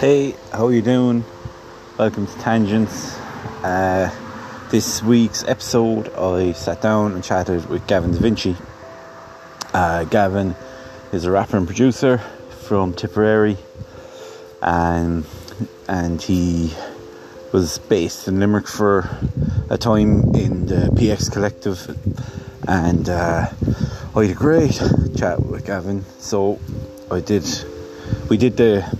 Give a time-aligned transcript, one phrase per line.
[0.00, 1.24] Hey, how are you doing?
[1.96, 3.16] Welcome to Tangents.
[3.64, 4.14] Uh,
[4.70, 8.56] this week's episode, I sat down and chatted with Gavin Da Vinci.
[9.72, 10.54] Uh, Gavin
[11.12, 12.18] is a rapper and producer
[12.66, 13.56] from Tipperary,
[14.60, 15.24] and
[15.88, 16.74] and he
[17.52, 19.08] was based in Limerick for
[19.70, 21.96] a time in the PX Collective,
[22.68, 23.46] and uh,
[24.14, 24.78] I had a great
[25.16, 26.04] chat with Gavin.
[26.18, 26.60] So
[27.10, 27.46] I did,
[28.28, 28.98] we did the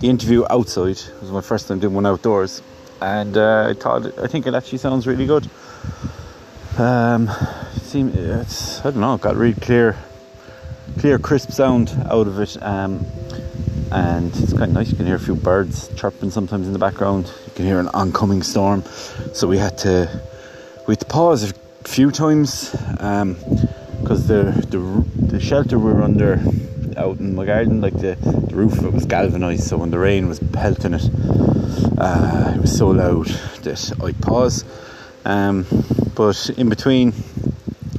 [0.00, 0.98] the interview outside.
[0.98, 2.62] It was my first time doing one outdoors,
[3.00, 5.48] and uh, I thought I think it actually sounds really good.
[6.78, 7.30] Um,
[7.82, 9.96] seem it's I don't know, got really clear,
[10.98, 12.62] clear, crisp sound out of it.
[12.62, 13.06] Um,
[13.92, 14.90] and it's kind of nice.
[14.90, 17.32] You can hear a few birds chirping sometimes in the background.
[17.46, 18.82] You can hear an oncoming storm.
[19.32, 20.22] So we had to
[20.86, 21.54] we had to pause a
[21.88, 23.36] few times because um,
[24.04, 26.40] the, the the shelter we were under
[26.96, 29.64] out in my garden, like the, the roof of it was galvanised.
[29.64, 31.08] So when the rain was pelting it,
[31.98, 33.26] uh, it was so loud
[33.62, 34.66] that I paused.
[35.24, 35.66] Um,
[36.14, 37.12] but in between,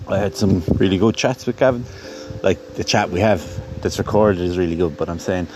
[0.08, 1.84] I had some really good chats with Gavin.
[2.42, 3.42] Like the chat we have
[3.82, 4.98] that's recorded is really good.
[4.98, 5.48] But I'm saying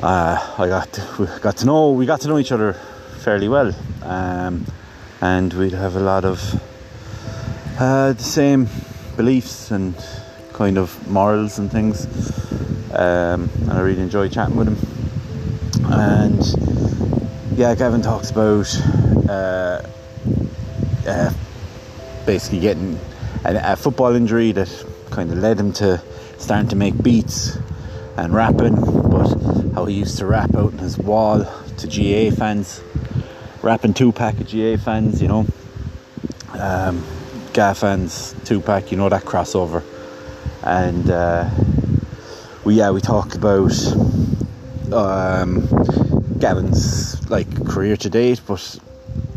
[0.00, 2.74] uh, I got to, we got to know we got to know each other
[3.20, 4.66] fairly well, um,
[5.20, 6.60] and we'd have a lot of
[7.78, 8.68] uh, the same
[9.16, 9.94] beliefs and
[10.52, 12.06] kind of morals and things.
[12.96, 15.92] Um, and I really enjoy chatting with him.
[15.92, 18.72] And yeah, Gavin talks about
[19.28, 19.82] uh,
[21.06, 21.32] uh,
[22.26, 22.98] basically getting
[23.44, 26.00] a, a football injury that kind of led him to
[26.38, 27.58] starting to make beats
[28.16, 29.34] and rapping, but
[29.74, 31.44] how he used to rap out in his wall
[31.78, 32.80] to GAA fans,
[33.62, 35.46] rapping Tupac of GAA fans, you know,
[36.52, 37.04] um,
[37.52, 39.82] GAA fans, Tupac, you know that crossover,
[40.62, 41.50] and uh,
[42.64, 43.72] we yeah we talked about
[44.92, 45.68] um,
[46.38, 48.78] Gavin's like career to date, but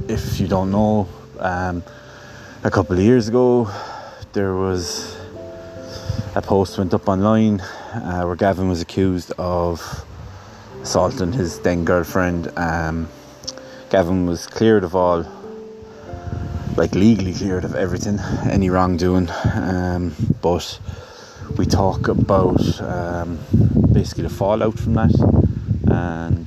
[0.07, 1.09] if you don't know,
[1.39, 1.83] um,
[2.63, 3.69] a couple of years ago
[4.33, 5.17] there was
[6.35, 10.05] a post went up online uh, where Gavin was accused of
[10.81, 12.51] assaulting his then girlfriend.
[12.57, 13.09] Um,
[13.89, 15.25] Gavin was cleared of all,
[16.75, 18.19] like legally cleared of everything,
[18.49, 19.29] any wrongdoing.
[19.53, 20.79] Um, but
[21.57, 23.39] we talk about um,
[23.93, 25.13] basically the fallout from that
[25.89, 26.45] and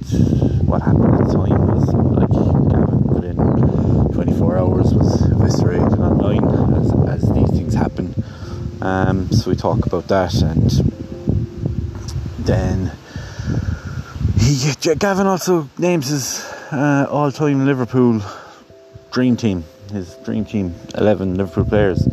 [0.69, 2.29] what happened at the time was like
[2.71, 6.45] Gavin within 24 hours was eviscerated online
[6.75, 8.15] as, as these things happen.
[8.83, 10.71] Um, so we talk about that and
[12.41, 12.93] then
[14.39, 16.41] he, Gavin also names his
[16.73, 18.23] uh, all-time Liverpool
[19.13, 22.07] dream team, his dream team, 11 Liverpool players.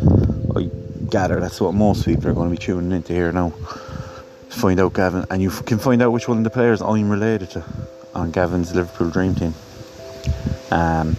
[0.56, 0.70] I
[1.10, 3.50] gather that's what most people are going to be tuning into here now.
[4.50, 7.52] Find out Gavin, and you can find out which one of the players I'm related
[7.52, 7.64] to
[8.16, 9.54] on Gavin's Liverpool dream team.
[10.72, 11.16] Um,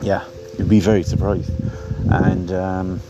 [0.00, 0.24] yeah,
[0.58, 1.50] you'd be very surprised.
[2.10, 3.00] And um,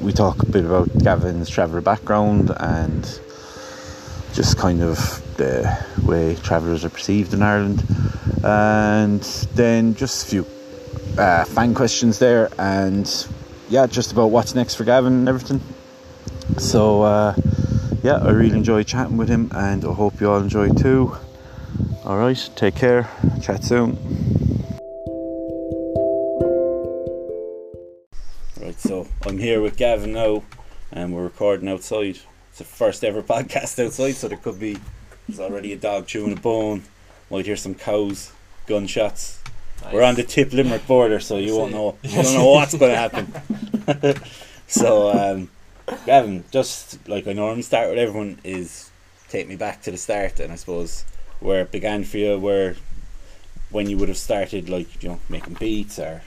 [0.00, 3.02] we talk a bit about Gavin's travel background and
[4.32, 7.84] just kind of the way travellers are perceived in Ireland.
[8.42, 9.22] And
[9.54, 10.46] then just a few
[11.18, 13.06] uh, fan questions there, and
[13.68, 15.60] yeah, just about what's next for Gavin and everything.
[16.58, 17.34] So, uh,
[18.02, 21.16] yeah, I really enjoyed chatting with him, and I hope you all enjoy too.
[22.04, 23.08] All right, take care.
[23.42, 23.98] Chat soon.
[28.60, 30.44] Right, so I'm here with Gavin now,
[30.92, 32.18] and we're recording outside.
[32.50, 34.78] It's the first ever podcast outside, so there could be
[35.28, 36.84] there's already a dog chewing a bone.
[37.30, 38.32] Might hear some cows,
[38.66, 39.35] gunshots.
[39.86, 39.94] Nice.
[39.94, 41.96] We're on the tip Limerick border, so you won't know.
[42.02, 44.20] You don't know what's going to happen.
[44.66, 45.50] so, um,
[46.04, 48.90] Gavin, just like I normally start with everyone, is
[49.28, 51.04] take me back to the start, and I suppose
[51.38, 52.74] where it began for you, where
[53.70, 56.22] when you would have started, like you know, making beats or.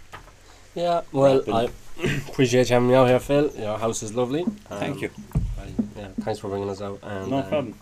[0.74, 1.54] Yeah, well, rapping.
[1.54, 1.70] I
[2.30, 3.52] appreciate you having me out here, Phil.
[3.58, 4.44] Your house is lovely.
[4.44, 5.10] Um, Thank you.
[5.60, 7.00] I, yeah, thanks for bringing us out.
[7.04, 7.76] And, no um, problem.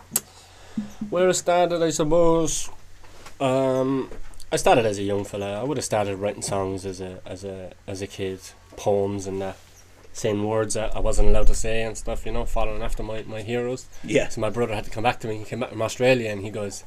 [1.08, 2.68] Where I started, I suppose.
[3.40, 4.10] Um,
[4.50, 5.60] I started as a young fella.
[5.60, 8.40] I would have started writing songs as a as a as a kid,
[8.76, 9.56] poems and that,
[10.14, 12.24] saying words that I wasn't allowed to say and stuff.
[12.24, 13.86] You know, following after my, my heroes.
[14.02, 14.28] Yeah.
[14.28, 15.38] So my brother had to come back to me.
[15.38, 16.84] He came back from Australia and he goes,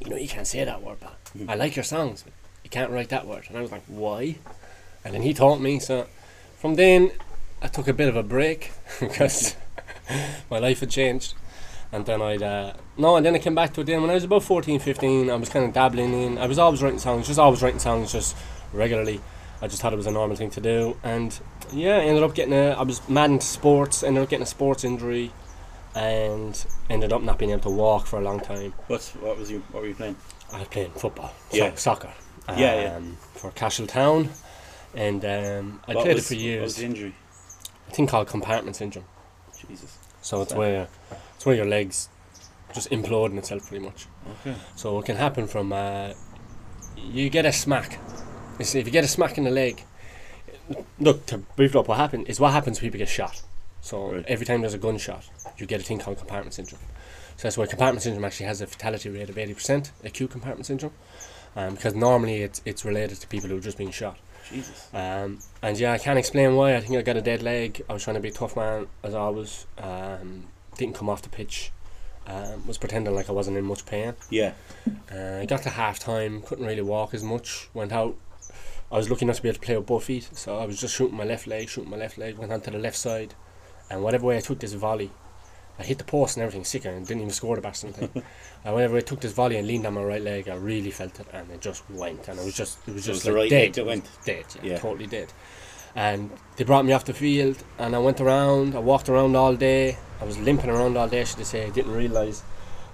[0.00, 1.14] "You know, you can't say that word, pal.
[1.38, 1.48] Mm.
[1.48, 2.32] I like your songs, but
[2.64, 4.38] you can't write that word." And I was like, "Why?"
[5.04, 5.78] And then he taught me.
[5.78, 6.08] So
[6.56, 7.12] from then,
[7.62, 9.54] I took a bit of a break because
[10.50, 11.34] my life had changed
[11.92, 13.84] and then I'd uh, no, and then I came back to it.
[13.84, 16.38] Then when I was about 14, 15, I was kind of dabbling in.
[16.38, 18.36] I was always writing songs, just always writing songs, just
[18.72, 19.20] regularly.
[19.62, 21.38] I just thought it was a normal thing to do, and
[21.72, 22.70] yeah, I ended up getting a.
[22.72, 24.02] I was mad into sports.
[24.02, 25.32] Ended up getting a sports injury,
[25.94, 28.74] and ended up not being able to walk for a long time.
[28.86, 29.60] What's what was you?
[29.70, 30.16] What were you playing?
[30.52, 31.74] I was playing football, so Yeah.
[31.74, 32.12] soccer.
[32.48, 32.96] Yeah, yeah.
[32.96, 34.28] um, For Castletown,
[34.94, 36.76] and um, I What played was- it for What was years.
[36.76, 37.14] the injury?
[37.88, 39.06] A thing called compartment syndrome.
[39.68, 39.96] Jesus.
[40.22, 40.86] So it's where
[41.36, 42.08] it's where your legs
[42.74, 44.06] just implode in itself pretty much.
[44.40, 44.56] Okay.
[44.74, 46.12] So it can happen from uh,
[46.96, 47.98] you get a smack.
[48.58, 49.82] You see, if you get a smack in the leg,
[50.98, 53.42] look to brief it up, what happened is what happens when people get shot.
[53.80, 54.24] So Right.
[54.26, 55.28] every time there's a gunshot,
[55.58, 56.80] you get a thing called compartment syndrome.
[57.36, 60.66] So that's why compartment syndrome actually has a fatality rate of eighty percent, acute compartment
[60.66, 60.92] syndrome,
[61.54, 64.18] um, because normally it's it's related to people who have just been shot.
[64.50, 64.88] Jesus.
[64.94, 66.74] Um, and yeah, I can't explain why.
[66.76, 67.82] I think I got a dead leg.
[67.88, 69.66] I was trying to be a tough man as always.
[69.78, 70.44] Um,
[70.76, 71.72] didn't come off the pitch.
[72.26, 74.14] Um, was pretending like I wasn't in much pain.
[74.30, 74.52] Yeah.
[75.12, 77.68] Uh, I got to half time, couldn't really walk as much.
[77.72, 78.16] Went out.
[78.90, 80.80] I was lucky enough to be able to play with both feet, so I was
[80.80, 82.36] just shooting my left leg, shooting my left leg.
[82.38, 83.34] Went on to the left side,
[83.90, 85.10] and whatever way I took this volley,
[85.78, 88.10] I hit the post and everything, sicker, and didn't even score the bastard thing.
[88.64, 91.18] and whenever I took this volley and leaned on my right leg, I really felt
[91.20, 93.22] it, and it just went, and it was just, it was So it just was
[93.24, 93.74] the like right dead.
[93.74, 94.08] that went?
[94.24, 94.78] dead, yeah, Yeah.
[94.78, 95.32] totally dead.
[95.94, 98.74] And they brought me off the field, and I went around.
[98.74, 99.96] I walked around all day.
[100.20, 101.24] I was limping around all day.
[101.24, 101.66] Should I say?
[101.66, 102.42] I didn't realise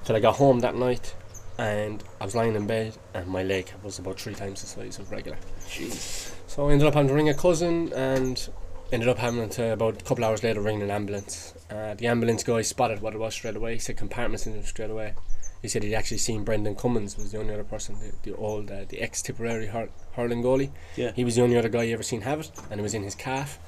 [0.05, 1.15] till I got home that night,
[1.59, 4.99] and I was lying in bed, and my leg was about three times the size
[4.99, 5.39] of regular.
[5.71, 6.35] Jesus.
[6.47, 8.49] So I ended up having to ring a cousin, and
[8.93, 11.55] ended up having to about a couple hours later ring an ambulance.
[11.71, 13.75] Uh, the ambulance guy spotted what it was straight away.
[13.75, 15.15] He said compartment syndrome straight away.
[15.63, 18.71] He said he'd actually seen Brendan Cummins was the only other person, the, the old,
[18.71, 20.73] uh, the ex-Tipperary hur- hurling goalie.
[20.97, 21.13] Yeah.
[21.13, 23.05] He was the only other guy you ever seen have it, and it was in
[23.05, 23.61] his calf.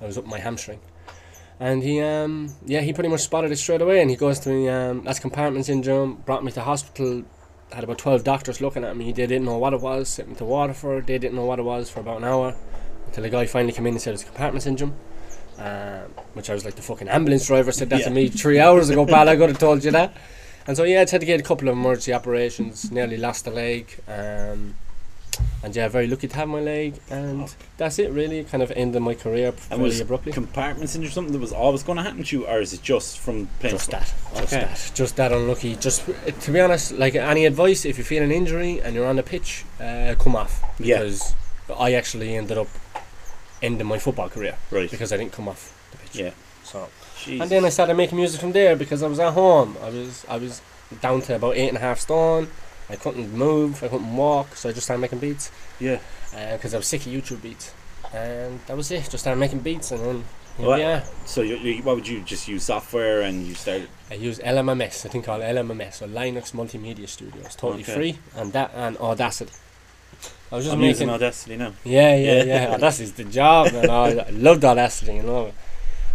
[0.00, 0.78] I was up my hamstring.
[1.60, 4.00] And he, um, yeah, he pretty much spotted it straight away.
[4.00, 6.22] And he goes to me, um, that's compartment syndrome.
[6.24, 7.24] Brought me to hospital.
[7.72, 9.06] Had about twelve doctors looking at me.
[9.12, 10.08] They didn't know what it was.
[10.08, 11.06] Sent me to Waterford.
[11.06, 12.54] They didn't know what it was for about an hour,
[13.06, 14.94] until the guy finally came in and said it's compartment syndrome.
[15.58, 16.02] Um,
[16.34, 18.04] which I was like the fucking ambulance driver said that Yeah.
[18.06, 19.28] to me three hours ago, pal.
[19.28, 20.16] I could have told you that.
[20.66, 22.90] And so yeah, I had to get a couple of emergency operations.
[22.92, 24.00] Nearly lost the leg.
[24.06, 24.76] Um,
[25.62, 26.94] and yeah, very lucky to have my leg.
[27.10, 28.44] And that's it, really.
[28.44, 30.32] Kind of ended my career was abruptly.
[30.32, 33.18] compartment syndrome something that was always going to happen to you, or is it just
[33.18, 33.76] from playing?
[33.76, 34.00] Just football?
[34.34, 34.64] that, just Okay.
[34.64, 35.76] that, just that unlucky.
[35.76, 36.06] Just
[36.40, 39.22] to be honest, like any advice, if you feel an injury and you're on the
[39.22, 40.98] pitch, uh, come off Yeah.
[40.98, 41.34] because
[41.78, 42.68] I actually ended up
[43.62, 44.90] ending my football career Right.
[44.90, 46.16] because I didn't come off the pitch.
[46.16, 46.30] Yeah.
[46.64, 46.88] So
[47.26, 49.76] and then I started making music from there because I was at home.
[49.82, 50.62] I was I was
[51.02, 52.48] down to about eight and a half stone.
[52.90, 53.82] I couldn't move.
[53.84, 55.98] I couldn't walk, so I just started making beats yeah.
[56.34, 57.72] Uh, because I was sick of YouTube beats,
[58.14, 59.02] and that was it.
[59.10, 60.24] Just started making beats, and then
[60.58, 60.80] What?
[60.80, 63.88] yeah, So you, you, what would you just use software and you started?
[64.10, 67.40] I use LMMS, I think called LMMS, so Linux Multimedia Studio.
[67.44, 67.94] It's totally Okay.
[67.94, 69.52] free, and that and Audacity.
[70.50, 70.88] I was just I'm making.
[70.92, 71.72] using Audacity now.
[71.84, 72.44] yeah, yeah, Yeah.
[72.70, 72.74] yeah.
[72.76, 75.14] Audacity's the job, and I, I loved Audacity.
[75.16, 75.52] You know,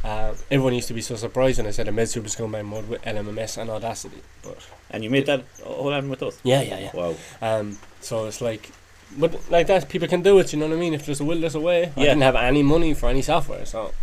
[0.03, 2.87] uh, everyone used to be so surprised when I said I made Super Scumbag mode
[2.89, 4.21] with LMMS and Audacity.
[4.41, 4.57] But
[4.91, 6.39] And you made that whole album with us.
[6.43, 6.91] yeah, yeah, yeah.
[6.93, 7.15] Wow.
[7.41, 8.71] Um, so it's like,
[9.17, 10.51] but like that, people can do it.
[10.53, 10.93] You know what I mean?
[10.93, 11.91] If there's a will, there's a way.
[11.95, 12.03] Yeah.
[12.03, 13.93] I didn't have any money for any software, so.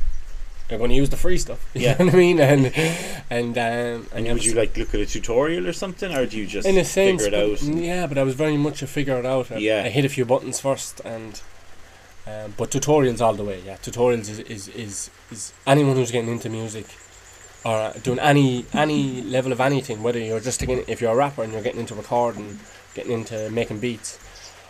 [0.73, 1.69] I'm going to use the free stuff.
[1.75, 1.97] You Yeah.
[1.99, 2.39] know what I mean?
[2.41, 2.67] And
[3.29, 6.39] and um, And yeah, would you like look at a tutorial or something, or do
[6.39, 7.63] you just in a sense, figure it out?
[7.63, 9.51] yeah, but I was very much a figure it out.
[9.51, 9.83] I, Yeah.
[9.85, 11.41] I hit a few buttons first, and
[12.27, 13.61] um, but tutorials all the way.
[13.65, 16.87] Yeah, tutorials is, is is is anyone who's getting into music
[17.65, 21.43] or doing any any level of anything, whether you're just taking if you're a rapper
[21.43, 22.59] and you're getting into recording,
[22.95, 24.19] getting into making beats,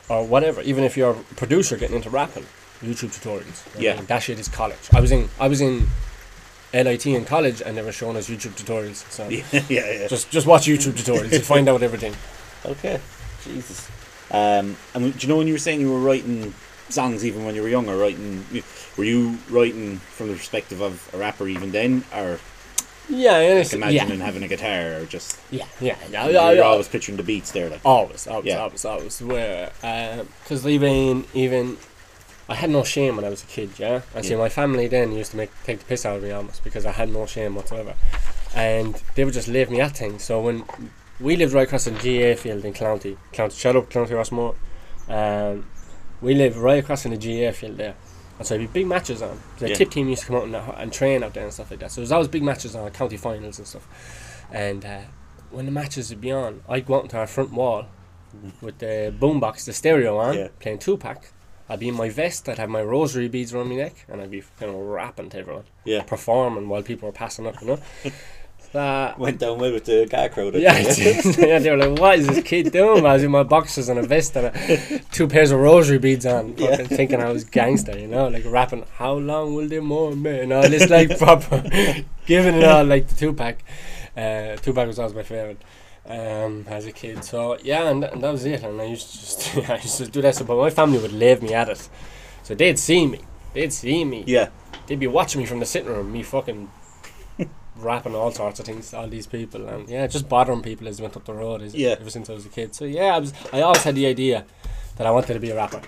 [0.08, 0.60] or whatever.
[0.62, 2.44] Even if you're a producer getting into rapping,
[2.82, 3.20] YouTube tutorials.
[3.20, 3.94] you know what I Yeah.
[3.96, 4.06] mean?
[4.06, 4.78] that shit is college.
[4.92, 5.86] I was in I was in
[6.72, 9.04] LIT in college, and they were showing us YouTube tutorials.
[9.10, 10.06] So yeah, yeah, yeah.
[10.08, 11.32] just just watch YouTube tutorials.
[11.32, 12.14] You find out everything.
[12.66, 13.00] Okay.
[13.42, 13.88] Jesus.
[14.30, 16.52] Um, and do you know when you were saying you were writing
[16.92, 18.44] songs even when you were younger, writing,
[18.96, 22.38] were you writing from the perspective of a rapper even then, or
[23.08, 26.50] Yeah, like yes, imagining yeah, having a guitar, or just yeah, yeah, yeah, you're yeah,
[26.52, 26.60] yeah.
[26.62, 28.60] always picturing the beats there, like always, always, Yeah.
[28.60, 29.20] always, always.
[29.20, 29.70] Where,
[30.42, 31.76] because even even,
[32.48, 33.70] I had no shame when I was a kid.
[33.78, 34.38] Yeah, and see, Yeah.
[34.38, 36.92] my family then used to make take the piss out of me almost because I
[36.92, 37.94] had no shame whatsoever,
[38.54, 40.22] and they would just leave me at things.
[40.24, 40.64] So when
[41.18, 44.54] we lived right across the GAA field in County, County, shut up, County Rossmore,
[45.08, 45.66] um,
[46.20, 47.94] we live right across in the GAA field there.
[48.38, 49.38] And so there'd be big matches on.
[49.58, 49.74] The Yeah.
[49.74, 51.90] tip team used to come out and, and train out there and stuff like that.
[51.92, 53.86] So there's always big matches on, county finals and stuff.
[54.52, 55.00] And uh,
[55.50, 57.86] when the matches would be on, I'd go out into our front wall
[58.60, 60.48] with the boombox, the stereo on, Yeah.
[60.60, 61.32] playing Tupac.
[61.68, 64.30] I'd be in my vest, I'd have my rosary beads around my neck, and I'd
[64.30, 66.02] be kind of rapping to everyone, yeah.
[66.02, 67.78] performing while people were passing up, you know.
[68.72, 70.54] That Went down well with the guy crowd.
[70.54, 73.88] yeah, yeah, they were like, "What is this kid doing?" I was in my boxers
[73.88, 76.76] and a vest and a, two pairs of rosary beads on, Yeah.
[76.76, 78.84] thinking I was gangster, you know, like rapping.
[78.94, 80.38] How long will they mourn me?
[80.40, 81.64] And all this like proper,
[82.26, 83.56] giving it all like the Tupac.
[84.16, 85.60] Uh, Tupac was always my favorite
[86.06, 87.24] um, as a kid.
[87.24, 88.62] So yeah, and, th- and that was it.
[88.62, 90.36] And I used to just I used to do that.
[90.36, 91.88] So, but my family would leave me at it,
[92.44, 93.20] so they'd see me.
[93.52, 94.22] They'd see me.
[94.28, 94.50] Yeah.
[94.86, 96.12] They'd be watching me from the sitting room.
[96.12, 96.70] Me fucking
[97.82, 101.00] rapping all sorts of things to all these people, and yeah, just bothering people as
[101.00, 101.62] I went up the road.
[101.62, 101.96] As, Yeah.
[102.00, 102.74] Ever since I was a kid.
[102.74, 103.32] So yeah, I was.
[103.52, 104.44] I always had the idea
[104.96, 105.80] that I wanted to be a rapper.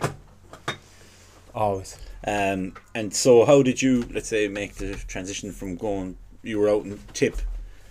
[1.54, 1.98] Always.
[2.26, 6.16] Um, and so, how did you, let's say, make the transition from going?
[6.42, 7.36] You were out in Tip,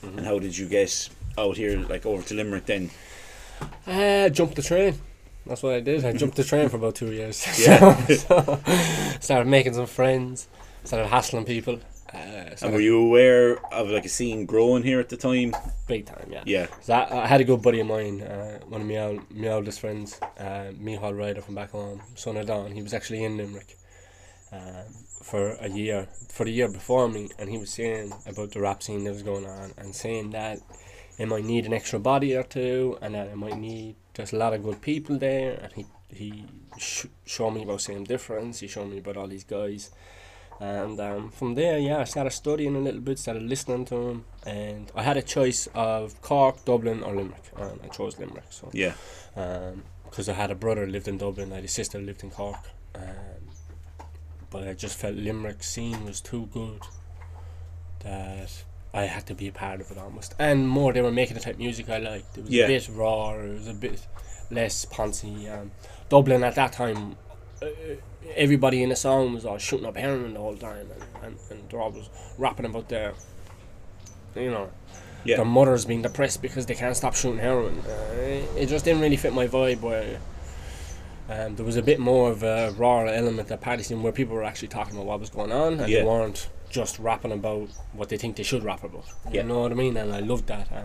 [0.04, 0.18] Mm-hmm.
[0.18, 2.66] and how did you get out here, like over to Limerick?
[2.66, 2.90] Then,
[3.86, 4.96] Uh, jumped the train.
[5.46, 6.04] That's what I did.
[6.04, 7.46] I jumped the train for about two years.
[7.60, 7.96] Yeah.
[8.08, 8.60] so, so,
[9.20, 10.48] started making some friends.
[10.86, 11.80] Started hassling people.
[12.14, 15.54] Uh, and were you aware of like a scene growing here at the time?
[15.88, 16.28] big time?
[16.30, 16.44] Yeah.
[16.46, 19.32] Yeah, So I, I had a good buddy of mine, uh, one of my, old,
[19.32, 22.72] my oldest friends, uh, Mihal Ryder from back home, son of Don.
[22.72, 23.78] He was actually in Limerick
[24.52, 24.86] um,
[25.24, 28.84] for a year, for the year before me, and he was saying about the rap
[28.84, 30.60] scene that was going on and saying that
[31.18, 34.38] it might need an extra body or two and that it might need just a
[34.38, 35.60] lot of good people there.
[35.62, 36.46] And he, he
[36.78, 39.92] sh- showed me about same difference, he showed me about all these guys.
[40.62, 44.26] And um, from there, yeah, I started studying a little bit, started listening to him,
[44.46, 48.44] and I had a choice of Cork, Dublin, or Limerick, and I chose Limerick.
[48.52, 48.94] So, yeah,
[50.06, 52.22] because I had a brother who lived in Dublin, I had a sister who lived
[52.24, 52.60] in Cork,
[52.94, 53.02] um,
[54.52, 56.84] but I just felt Limerick scene was too good
[58.04, 58.64] that
[58.94, 60.36] I had to be a part of it almost.
[60.38, 62.38] And more, they were making the type of music I liked.
[62.38, 62.66] It was Yeah.
[62.66, 64.06] a bit raw, it was a bit
[64.52, 65.50] less poncy.
[65.52, 65.72] Um,
[66.10, 67.16] Dublin at that time,
[67.64, 67.66] uh,
[68.36, 71.70] everybody in the song was all shooting up heroin the whole time, and, and, and
[71.70, 73.14] they're always rapping about their,
[74.36, 74.70] you know,
[75.24, 77.80] yeah, their mothers being depressed because they can't stop shooting heroin.
[77.80, 79.82] Uh, it, it just didn't really fit my vibe.
[79.82, 80.20] Where
[81.30, 84.36] um, there was a bit more of a raw element at party scene where people
[84.36, 86.00] were actually talking about what was going on, and Yeah.
[86.00, 89.04] they weren't just rapping about what they think they should rap about.
[89.32, 89.42] Yeah.
[89.42, 89.98] You know what I mean?
[89.98, 90.72] And I loved that.
[90.72, 90.82] Uh,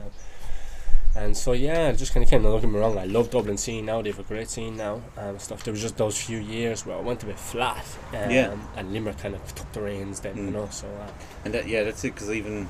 [1.17, 2.43] and so yeah, just kind of came.
[2.43, 4.03] Now, don't get me wrong, I love Dublin scene now.
[4.03, 5.65] They have a great scene now and stuff.
[5.65, 7.85] There was just those few years where I went a bit flat.
[8.13, 8.57] Um, Yeah.
[8.77, 10.53] And Limerick kind of took the reins then, you Mm.
[10.53, 10.69] know.
[10.71, 11.09] So uh,
[11.45, 12.15] and that yeah, that's it.
[12.15, 12.69] Because even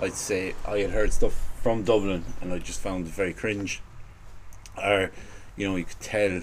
[0.00, 3.80] I'd say I had heard stuff from Dublin, and I just found it very cringe.
[4.82, 5.10] Or,
[5.56, 6.40] you know, you could tell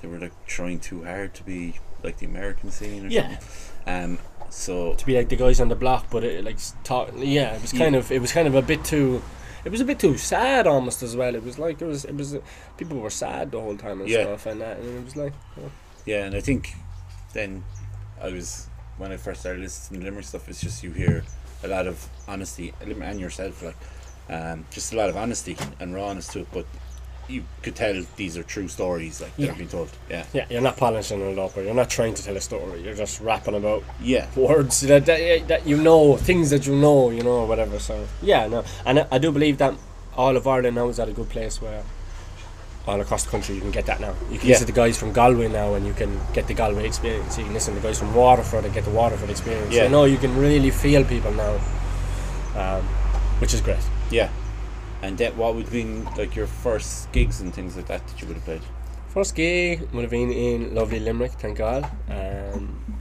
[0.00, 3.06] they were like trying too hard to be like the American scene.
[3.06, 3.38] Or Yeah.
[3.38, 3.38] something.
[3.86, 4.18] Um.
[4.50, 7.10] So to be like the guys on the block, but it like talk.
[7.16, 8.00] Yeah, it was kind Yeah.
[8.00, 9.22] of it was kind of a bit too.
[9.64, 11.34] It was a bit too sad almost as well.
[11.34, 12.36] It was like it was it was
[12.76, 14.22] people were sad the whole time and Yeah.
[14.22, 15.32] stuff, and that, and it was like
[16.04, 16.74] Yeah, and I think
[17.32, 17.64] then
[18.20, 18.66] I was
[18.98, 20.48] when I first started listening to Limerick stuff.
[20.48, 21.24] It's just you hear
[21.62, 23.76] a lot of honesty, and yourself, like
[24.28, 26.48] um, just a lot of honesty and rawness to it.
[26.52, 26.66] But
[27.32, 29.46] you could tell these are true stories, like Yeah.
[29.46, 29.90] they're being told.
[30.10, 32.82] Yeah, yeah, you're not polishing it up, or you're not trying to tell a story.
[32.84, 37.10] You're just rapping about yeah, words that, that that you know, things that you know,
[37.10, 37.78] you know, or whatever.
[37.78, 39.74] So yeah, no, and I, I do believe that
[40.16, 41.82] all of Ireland now is at a good place where.
[42.84, 44.12] All across the country, you can get that now.
[44.28, 44.54] You can Yeah.
[44.54, 47.38] listen to the guys from Galway now, and you can get the Galway experience.
[47.38, 49.72] You can listen to the guys from Waterford and get the Waterford experience.
[49.72, 49.84] Yeah.
[49.84, 51.54] You know, you can really feel people now,
[52.56, 52.82] um,
[53.38, 53.78] which is great.
[54.10, 54.30] yeah.
[55.02, 58.20] And that what would have been like your first gigs and things like that that
[58.20, 58.62] you would have played?
[59.08, 61.84] First gig would have been in lovely Limerick, thank God.
[62.08, 62.98] Um,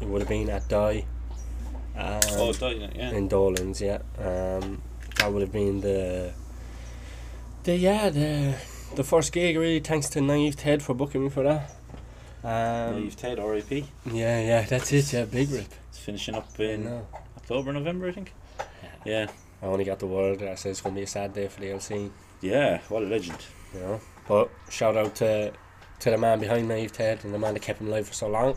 [0.00, 1.04] it would have been at Die.
[1.96, 2.20] Um,
[2.94, 3.10] yeah.
[3.10, 3.98] in Dolan's, yeah.
[4.18, 4.80] Um,
[5.16, 6.32] that would have been the
[7.64, 8.56] the yeah the
[8.96, 9.80] the first gig really.
[9.80, 11.70] Thanks to Naive Ted for booking me for that.
[12.42, 13.86] Um, Naive Ted, R.I.P.
[14.06, 15.12] yeah, yeah, that's it.
[15.12, 15.66] Yeah, big rip.
[15.90, 17.02] It's finishing up in.
[17.36, 18.32] October, November, I think.
[19.04, 19.26] Yeah,
[19.62, 21.68] I only got the word that says it's gonna be a sad day for the
[21.68, 22.10] LC.
[22.40, 22.80] yeah.
[22.88, 23.38] What a legend.
[23.72, 25.52] You know, but shout out to
[26.00, 28.28] to the man behind Naive Ted and the man that kept him alive for so
[28.28, 28.56] long.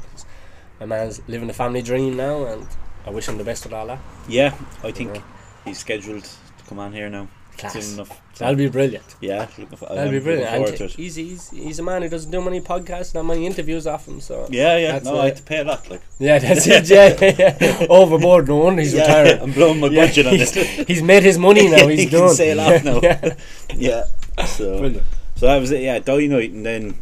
[0.80, 2.68] My man's living the family dream now, and
[3.06, 4.00] I wish him the best with all that.
[4.28, 5.24] Yeah, I think know.
[5.64, 7.28] he's scheduled to come on here now.
[7.58, 8.00] Class.
[8.38, 9.16] That'll be brilliant.
[9.22, 9.48] Yeah,
[9.80, 10.50] That'll be brilliant.
[10.82, 14.08] And he's, he's he's a man who doesn't do many podcasts, not many interviews off
[14.08, 14.20] him.
[14.20, 14.92] So Yeah, yeah.
[14.94, 15.20] That's no.
[15.20, 15.90] I had to pay a lot.
[15.90, 16.90] Like, yeah, that's it.
[17.40, 17.88] Yeah, yeah.
[17.90, 18.48] overboard.
[18.48, 19.40] No wonder he's yeah, retired.
[19.42, 20.54] I'm blowing my Yeah, budget on this.
[20.54, 21.88] he's made his money now.
[21.88, 22.30] He's He can done.
[22.36, 23.00] sail off now.
[23.02, 23.36] yeah,
[23.76, 24.04] yeah.
[24.46, 25.08] So, brilliant.
[25.38, 25.82] so that was it.
[25.82, 26.96] Yeah, die night, and then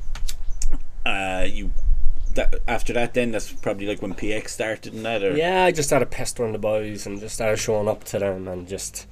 [1.05, 1.71] uh, you.
[2.35, 5.71] That, after that, then that's probably like when PX started and that, or Yeah, I
[5.71, 9.05] just started pestering the boys and just started showing up to them and just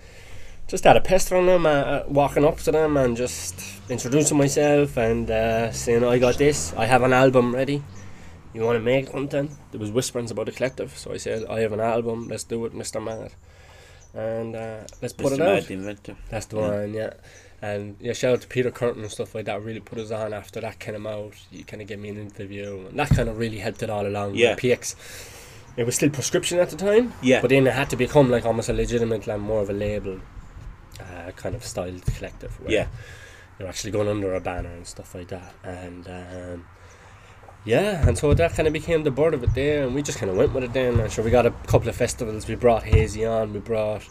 [0.72, 5.30] just started pestering them, uh, uh, walking up to them and just introducing myself and
[5.30, 7.84] uh, saying, I got this, I have an album ready.
[8.54, 9.50] You want to make something?
[9.72, 12.64] There was whisperings about the collective, so I said, I have an album, let's do
[12.64, 13.04] it, Mr.
[13.04, 13.34] Mad.
[14.14, 15.36] And uh, let's put Mr.
[15.36, 15.64] it Mad, out.
[15.66, 16.16] the inventor.
[16.30, 16.70] That's the Yeah.
[16.70, 17.14] one, yeah.
[17.62, 19.62] And yeah, shout out to Peter Curtin and stuff like that.
[19.62, 21.34] Really put us on after that came out.
[21.52, 24.08] You kind of gave me an interview, and that kind of really helped it all
[24.08, 24.36] along.
[24.36, 24.56] Yeah.
[24.56, 24.96] PX
[25.78, 27.14] it was still prescription at the time.
[27.22, 27.42] Yeah.
[27.42, 30.20] But then it had to become like almost a legitimate, like more of a label,
[31.00, 32.60] uh, kind of styled collective.
[32.60, 32.88] Where Yeah.
[33.60, 36.66] You're actually going under a banner and stuff like that, and um,
[37.64, 40.18] yeah, and so that kind of became the bird of it there, and we just
[40.18, 41.00] kind of went with it then.
[41.00, 42.48] And sure, we got a couple of festivals.
[42.48, 43.54] We brought Hazy on.
[43.54, 44.08] We brought.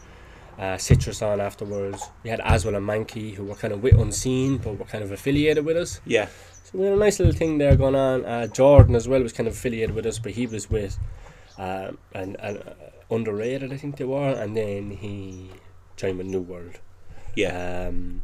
[0.59, 2.03] Uh, Citrus on afterwards.
[2.23, 5.11] We had Aswell and Mankey who were kind of with Unseen, but were kind of
[5.11, 6.03] affiliated with us.
[6.05, 6.29] Yeah.
[6.65, 8.27] So we had a nice little thing there going on.
[8.27, 10.99] Uh, Jordan as well was kind of affiliated with us, but he was with
[11.61, 12.73] um, and, and uh,
[13.11, 15.51] underrated, I think they were, and then he
[16.01, 16.79] joined with New World.
[17.37, 17.87] Yeah.
[17.89, 18.23] Um,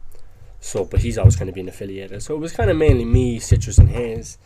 [0.60, 2.22] so, but he's always kind of been affiliated.
[2.22, 4.38] So it was kind of mainly me, Citrus, and his.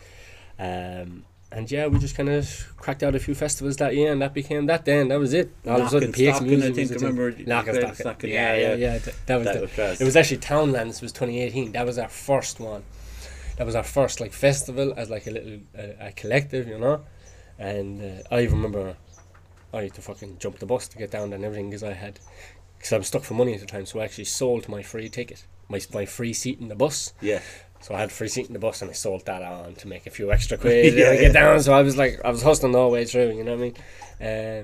[0.59, 4.21] Um, and yeah, we just kind of cracked out a few festivals that year, and
[4.21, 4.85] that became that.
[4.85, 5.51] Then that was it.
[5.67, 7.07] All of a sudden, PX Stockin', music I think, the thing.
[7.07, 7.95] remember Knockin' Knockin' Stockin'.
[7.95, 8.93] Stockin', Yeah, yeah, yeah, yeah.
[8.93, 8.99] yeah.
[8.99, 11.71] Th- That was That the, was it was actually Townlands was 2018.
[11.73, 12.83] That was our first one.
[13.57, 17.01] That was our first like festival as like a little uh, a collective, you know.
[17.59, 18.95] And uh, I remember
[19.73, 21.93] I had to fucking jump the bus to get down there and everything because I
[21.93, 22.19] had
[22.81, 23.85] because I was stuck for money at the time.
[23.85, 27.13] So I actually sold my free ticket, my my free seat in the bus.
[27.21, 27.41] Yeah.
[27.79, 29.87] So I had a free seat in the bus and I sold that on to
[29.87, 31.61] make a few extra quid Yeah, and get down.
[31.61, 33.31] So I was like I was hustling all the whole way through.
[33.35, 33.75] You know what I mean?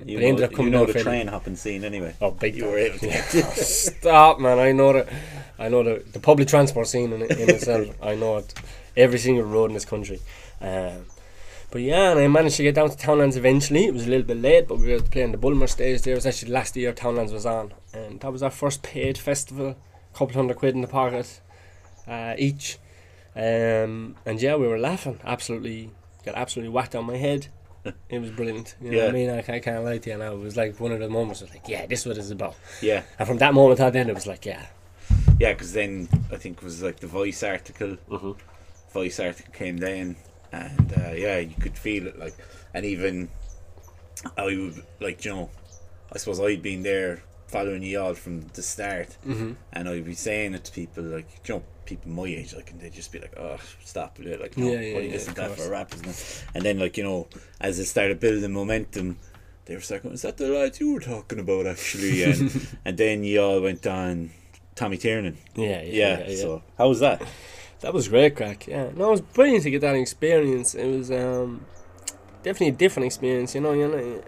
[0.01, 2.15] Um, You but I ended know, up coming you know the train hopping scene anyway.
[2.19, 3.23] Oh, big You were able to get
[3.55, 4.57] Stop, man!
[4.59, 5.13] I know the,
[5.59, 7.87] I know the, the public transport scene in, in itself.
[8.01, 8.53] I know it,
[8.95, 10.19] every single road in this country.
[10.59, 11.05] Um,
[11.69, 13.85] but yeah, and I managed to get down to Townlands eventually.
[13.85, 16.13] It was a little bit late, but we were playing the Bulmer stage there.
[16.13, 17.73] It was actually the last year Townlands was on,
[18.05, 19.69] and that was our first paid festival.
[20.13, 21.41] a couple hundred quid in the pocket
[22.07, 22.77] uh, each,
[23.35, 25.19] um, and yeah, we were laughing.
[25.23, 25.91] Absolutely,
[26.25, 27.47] got absolutely whacked on my head.
[28.09, 28.75] It was brilliant.
[28.81, 29.29] You know what I mean?
[29.29, 30.33] I, I can't lie to you now.
[30.33, 31.41] It was like one of the moments.
[31.41, 32.55] I was like, yeah, this is what it's about.
[32.81, 33.03] Yeah.
[33.17, 34.65] And from that moment on, then it was like, yeah,
[35.39, 37.95] Yeah, because then I think it was like the Voice article.
[38.09, 38.35] Mhm.
[38.91, 40.17] Voice article came down,
[40.51, 42.19] and uh, yeah, you could feel it.
[42.19, 42.35] Like,
[42.73, 43.29] and even
[44.35, 45.49] I would like, you know,
[46.11, 49.55] I suppose I'd been there following you all from the start, Mhm.
[49.73, 52.79] and I'd be saying it to people like, you know, people my age, like, and
[52.81, 55.11] they'd just be like, "Oh, stop with it!" Like, no, Yeah, yeah, what are you
[55.13, 56.43] yeah, to that for a rap, isn't it?
[56.53, 57.27] And then, like, you know,
[57.61, 59.17] as it started building momentum.
[59.65, 63.23] They were like, "Is that the lads you were talking about, actually?" And, and then
[63.25, 64.31] you all went on
[64.75, 65.37] Tommy Tiernan.
[65.55, 67.21] yeah, Yeah, so how was that?
[67.81, 68.65] that was great crack.
[68.67, 70.73] Yeah, no, it was brilliant to get that experience.
[70.73, 71.65] It was um,
[72.43, 73.55] definitely a different experience.
[73.55, 74.23] You know, you know,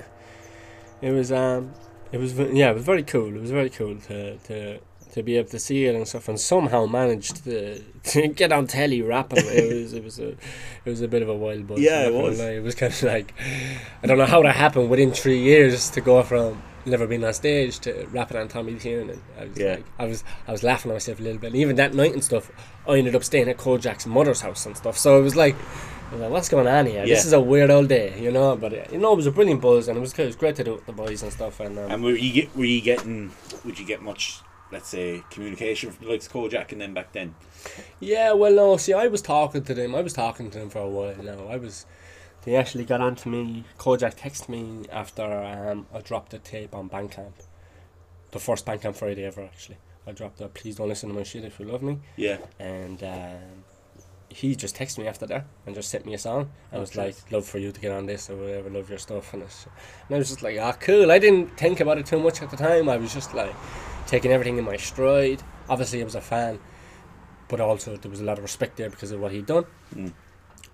[1.02, 1.74] it was um,
[2.12, 3.36] it was yeah, it was very cool.
[3.36, 4.80] It was very cool to to.
[5.14, 8.68] To be able to see it and stuff, and somehow managed to, to get on
[8.68, 10.38] telly rapping, it was it was a it
[10.86, 11.80] was a bit of a wild buzz.
[11.80, 12.38] Yeah, it was.
[12.40, 12.52] lie.
[12.52, 13.34] It was kind of like
[14.04, 17.34] I don't know how that happened within three years to go from never been on
[17.34, 19.22] stage to rapping on Tommy Tiernan.
[19.40, 19.72] I was Yeah.
[19.76, 21.48] like, I was I was laughing at myself a little bit.
[21.48, 22.52] And even that night and stuff,
[22.88, 24.98] I ended up staying at Kojaque's mother's house and stuff.
[24.98, 25.56] So it was like,
[26.12, 27.06] was like what's going on here?
[27.06, 28.56] This is a weird old day, you know.
[28.56, 30.56] But uh, you know, it was a brilliant buzz, and it was, it was great
[30.56, 31.60] to do with the boys and stuff.
[31.60, 33.32] And, um, And were you get, were you getting?
[33.66, 34.40] Would you get much?
[34.72, 37.34] Let's say communication from the likes of Kojaque and then back then.
[38.00, 38.78] Yeah, well, no.
[38.78, 39.96] See, I was talking to them.
[39.96, 41.48] I was talking to them for a while now.
[41.50, 41.86] I was.
[42.44, 43.66] They actually got on to me.
[43.78, 47.34] Kojaque texted me after um, I dropped the tape on Bandcamp.
[48.32, 49.78] The first Bandcamp Friday ever, actually.
[50.08, 52.00] I dropped a Please Don't Listen to My Shit If You Love Me.
[52.16, 53.64] Yeah, And um,
[54.30, 56.50] he just texted me after that and just sent me a song.
[56.72, 59.34] I was like, love for you to get on this or whatever, love your stuff.
[59.34, 59.66] And, it's,
[60.08, 61.12] and I was just like, ah, cool.
[61.12, 62.90] I didn't think about it too much at the time.
[62.90, 63.54] I was just like
[64.08, 65.42] taking everything in my stride.
[65.68, 66.60] Obviously, I was a fan,
[67.48, 69.66] but also there was a lot of respect there because of what he'd done.
[69.94, 70.14] Mm.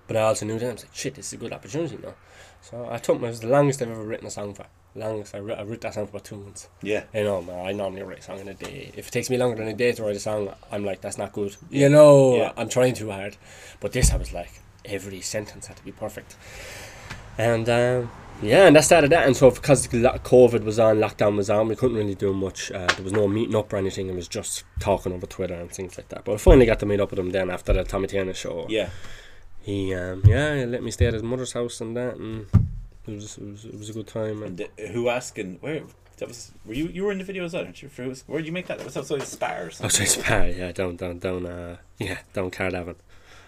[0.08, 2.13] But I also knew then, I was like, shit, this is a good opportunity now.
[2.62, 4.65] So I took my, it was the longest I've ever written a song for.
[4.98, 6.70] Longest, I, wrote, I wrote that song for about two months.
[6.82, 8.91] yeah, You know, man, I normally write a song in a day.
[8.96, 11.18] If it takes me longer than a day to write a song, I'm like, that's
[11.18, 11.56] not good.
[11.70, 12.54] You know, Yeah.
[12.56, 13.36] I'm trying too hard.
[13.82, 14.52] But this, I was like,
[14.86, 16.38] every sentence had to be perfect.
[17.38, 18.10] And um,
[18.41, 19.26] yeah, and that started that.
[19.26, 22.72] And so because COVID was on, lockdown was on, we couldn't really do much.
[22.72, 24.08] Uh, there was no meeting up or anything.
[24.08, 26.24] It was just talking over Twitter and things like that.
[26.24, 28.65] But I finally got to meet up with him then after the Tommy Tiernan show.
[28.70, 28.89] yeah.
[29.65, 32.45] He, um, yeah, he let me stay at his mother's house and that, and
[33.08, 34.43] it was, it was, it was a good time.
[34.43, 35.82] And And who asking where?
[36.17, 37.89] That was were you you were in the video as well, aren't you?
[38.28, 38.78] Where did you make that?
[38.78, 40.23] That was outside Spar or something.
[40.56, 42.95] yeah, down, down, down, uh, yeah, down Caherdavin.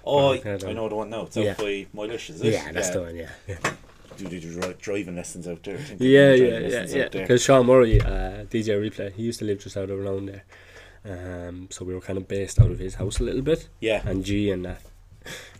[0.04, 1.22] Oh, Yeah, I don't- I know the one now.
[1.28, 1.52] It's Yeah.
[1.52, 2.54] out by Moylish, is it?
[2.54, 3.16] Yeah, that's the one.
[3.16, 3.58] Yeah, yeah,
[4.18, 5.76] Do do driving lessons out there?
[5.78, 6.86] I think they yeah, yeah, yeah.
[6.90, 7.08] yeah.
[7.10, 10.44] Because Sean Murray, uh, DJ Replay, he used to live just out of around there.
[11.06, 14.02] Um, so we were kind of based out of his house a little bit, Yeah,
[14.06, 14.82] and G and that.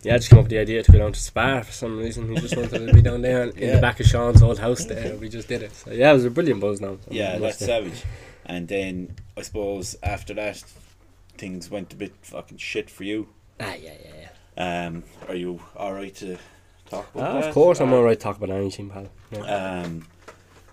[0.02, 1.98] Yeah, I just came up with the idea to go down to Spar for some
[1.98, 2.28] reason.
[2.34, 3.74] He just wanted to be down there in Yeah.
[3.76, 5.16] the back of Sean's old house there.
[5.16, 5.72] We just did it.
[5.74, 6.98] So yeah, it was a brilliant buzz now.
[7.04, 8.04] So yeah, that's savage.
[8.46, 10.62] And then I suppose after that,
[11.36, 13.28] things went a bit fucking shit for you.
[13.60, 14.86] Ah, yeah, yeah, yeah.
[14.86, 16.36] Um, are you all right to
[16.88, 17.48] talk Ah, about that.
[17.48, 19.08] of course, I'm Uh, alright to talk about anything, pal.
[19.30, 19.40] Yeah.
[19.82, 20.06] Um,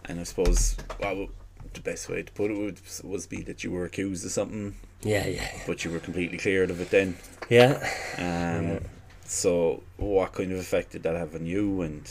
[0.05, 1.27] and I suppose well,
[1.73, 4.75] the best way to put it would was be that you were accused of something,
[5.05, 7.15] yeah, yeah, but you were completely cleared of it then.
[7.49, 7.77] yeah.
[8.17, 8.79] Um, Yeah.
[9.27, 12.03] So, what kind of effect did that have on you and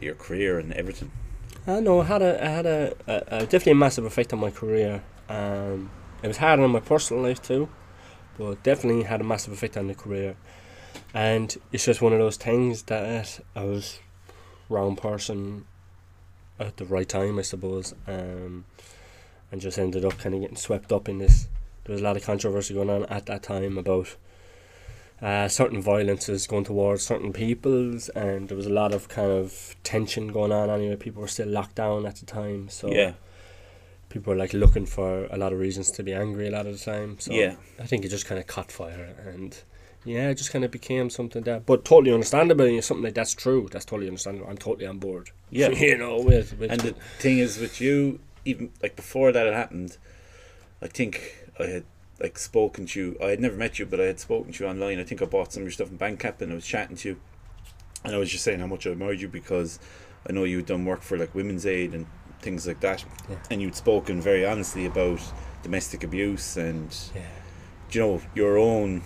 [0.00, 1.10] your career and everything?
[1.66, 2.00] I know.
[2.00, 5.02] I had a, I had a, a, a definitely a massive effect on my career.
[5.28, 5.90] Um,
[6.22, 7.68] it was hard on my personal life too,
[8.38, 10.36] but definitely had a massive effect on the career.
[11.12, 13.98] And it's just one of those things that I was
[14.68, 15.66] wrong person
[16.60, 17.94] at the right time, I suppose.
[18.06, 18.64] Um,
[19.50, 21.48] and just ended up kind of getting swept up in this.
[21.90, 24.14] There was a lot of controversy going on at that time about
[25.20, 29.74] uh, certain violences going towards certain peoples, and there was a lot of kind of
[29.82, 30.70] tension going on.
[30.70, 33.14] Anyway, people were still locked down at the time, so yeah,
[34.08, 36.78] people were like looking for a lot of reasons to be angry a lot of
[36.78, 37.18] the time.
[37.18, 39.60] So yeah, I think it just kind of caught fire, and
[40.04, 42.66] yeah, it just kind of became something that, but totally understandable.
[42.66, 43.68] And something like that's true.
[43.68, 44.48] That's totally understandable.
[44.48, 45.32] I'm totally on board.
[45.52, 45.70] Yeah.
[45.70, 49.54] you know, with, with And the thing is, with you, even like before that had
[49.54, 49.96] happened,
[50.80, 51.84] I think I had
[52.20, 53.16] like spoken to you.
[53.22, 54.98] I had never met you, but I had spoken to you online.
[55.00, 57.08] I think I bought some of your stuff in Bandcamp, and I was chatting to
[57.10, 57.20] you,
[58.04, 59.78] and I was just saying how much I admired you because
[60.28, 62.06] I know you'd done work for like Women's Aid and
[62.42, 63.36] things like that, Yeah.
[63.50, 65.20] and you'd spoken very honestly about
[65.62, 67.22] domestic abuse and yeah,
[67.92, 69.02] you know your own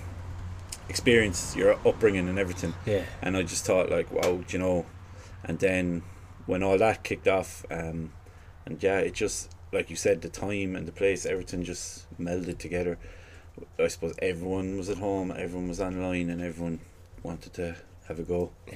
[0.89, 2.75] experience, your upbringing, and everything.
[2.87, 4.87] yeah, and I just thought like wow you know
[5.45, 6.03] and then
[6.47, 8.13] when all that kicked off um
[8.67, 12.59] and yeah it just like you said the time and the place everything just melded
[12.59, 12.99] together
[13.79, 16.81] I suppose everyone was at home everyone was online and everyone
[17.23, 18.75] wanted to have a go Yeah,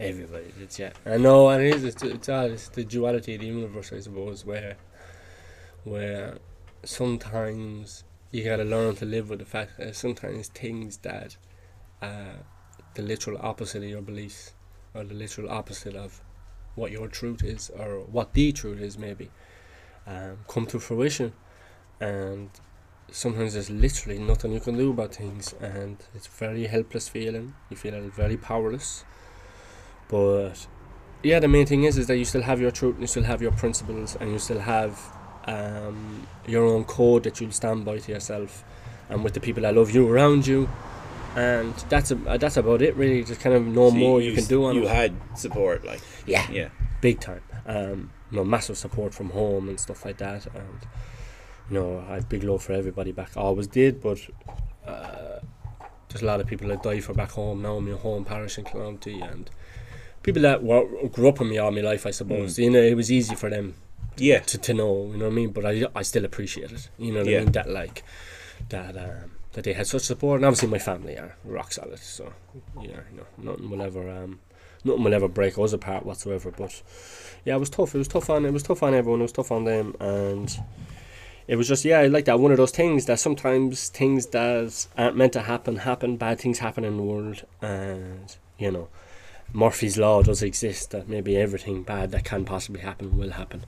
[0.00, 0.78] everybody did.
[0.78, 1.84] Yeah, I know, and it is.
[1.84, 4.76] It's, it's, it's the duality of the universe, I suppose, where
[5.84, 6.38] where
[6.84, 11.36] sometimes you gotta learn to live with the fact that sometimes things that
[12.02, 12.38] uh,
[12.94, 14.54] the literal opposite of your beliefs
[14.94, 16.20] or the literal opposite of
[16.74, 19.30] what your truth is or what the truth is maybe
[20.06, 21.32] um, come to fruition.
[22.00, 22.50] And
[23.10, 27.54] sometimes there's literally nothing you can do about things and it's a very helpless feeling.
[27.70, 29.04] You feel very powerless.
[30.08, 30.66] But
[31.22, 33.22] yeah the main thing is is that you still have your truth and you still
[33.22, 35.00] have your principles and you still have
[35.46, 38.64] um, your own code that you'll stand by to yourself
[39.08, 40.68] and with the people that love you around you.
[41.36, 43.24] And that's a, uh, that's about it really.
[43.24, 44.88] Just kind of no So more you, can do on you it.
[44.88, 46.46] had support like yeah.
[46.50, 46.68] yeah.
[47.00, 47.42] Big time.
[47.66, 50.78] Um, you know, massive support from home and stuff like that, and
[51.70, 53.36] you know, I have big love for everybody back.
[53.36, 54.18] I always did, but
[54.86, 55.38] uh,
[56.08, 57.78] there's a lot of people that die for back home now.
[57.78, 59.50] in My home parish in Clonoulty, and
[60.22, 62.06] people that were, grew up with me all my life.
[62.06, 63.74] I suppose you know it was easy for them
[64.16, 65.06] yeah to, to know.
[65.12, 65.50] You know what I mean?
[65.52, 66.88] But I, I still appreciate it.
[66.98, 67.38] You know what Yeah.
[67.38, 67.52] I mean?
[67.52, 68.02] That like
[68.68, 71.98] that um, that they had such support, and obviously my family are rock solid.
[71.98, 72.32] So
[72.80, 74.40] yeah, you know, nothing will ever um,
[74.84, 76.50] nothing will ever break us apart whatsoever.
[76.50, 76.82] But
[77.44, 77.94] yeah, it was tough.
[77.94, 79.20] It was tough on it was tough on everyone.
[79.20, 80.56] It was tough on them, and
[81.48, 82.40] it was just yeah, I like that.
[82.40, 86.16] One of those things that sometimes things that aren't meant to happen happen.
[86.16, 88.88] Bad things happen in the world, and you know.
[89.52, 93.64] Murphy's law does exist that maybe everything bad that can possibly happen will happen.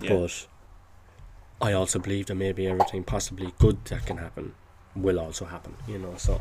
[0.00, 0.46] yeah But
[1.60, 4.54] I also believe that maybe everything possibly good that can happen
[4.94, 6.14] will also happen, you know.
[6.18, 6.40] So,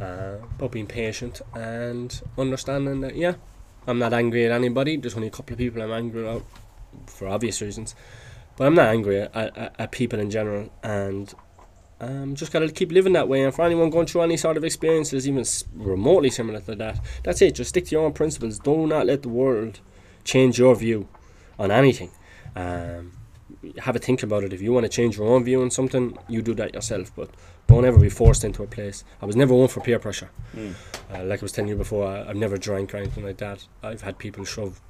[0.00, 3.34] uh, but being patient and understanding that, yeah,
[3.86, 4.96] I'm not angry at anybody.
[4.96, 6.42] There's only a couple of people I'm angry at
[7.06, 7.94] for obvious reasons.
[8.56, 10.72] But I'm not angry at, at, at people in general.
[10.82, 11.32] And
[12.00, 13.42] um, just got to keep living that way.
[13.42, 17.42] And for anyone going through any sort of experiences, even remotely similar to that, that's
[17.42, 17.56] it.
[17.56, 18.58] Just stick to your own principles.
[18.58, 19.80] Do not let the world
[20.24, 21.08] change your view
[21.58, 22.10] on anything.
[22.56, 23.12] Um,
[23.78, 24.52] have a think about it.
[24.52, 27.12] If you want to change your own view on something, you do that yourself.
[27.14, 27.30] But
[27.66, 29.04] don't ever be forced into a place.
[29.22, 30.30] I was never one for peer pressure.
[30.54, 30.74] Mm.
[31.12, 33.66] Uh, like I was telling you before, I, I've never drank or anything like that.
[33.82, 34.80] I've had people shove.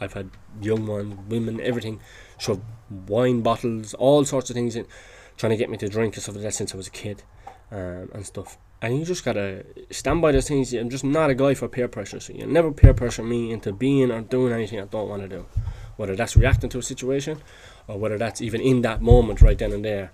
[0.00, 2.00] I've had young ones, women, everything,
[2.38, 2.60] shove
[3.06, 4.86] wine bottles, all sorts of things in,
[5.36, 7.22] trying to get me to drink and stuff like that since I was a kid,
[7.70, 8.58] um, and stuff.
[8.80, 10.72] And you just gotta stand by those things.
[10.72, 12.18] I'm just not a guy for peer pressure.
[12.18, 15.28] So you never peer pressure me into being or doing anything I don't want to
[15.28, 15.46] do,
[15.96, 17.40] whether that's reacting to a situation,
[17.86, 20.10] or whether that's even in that moment right then and there.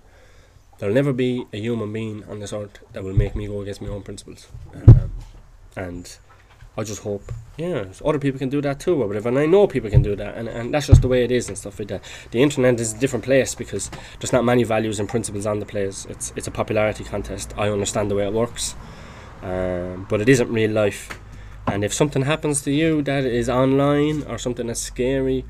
[0.79, 3.81] There'll never be a human being on this earth that will make me go against
[3.81, 4.47] my own principles.
[4.73, 5.11] Um,
[5.75, 6.17] and
[6.77, 9.27] I just hope, yeah, other people can do that too, or whatever.
[9.27, 11.49] And I know people can do that, and, and that's just the way it is
[11.49, 12.01] and stuff like that.
[12.31, 15.65] The internet is a different place because there's not many values and principles on the
[15.65, 16.05] place.
[16.09, 17.53] It's it's a popularity contest.
[17.57, 18.75] I understand the way it works,
[19.43, 21.19] um, but it isn't real life.
[21.67, 25.43] And if something happens to you that is online or something that's scary,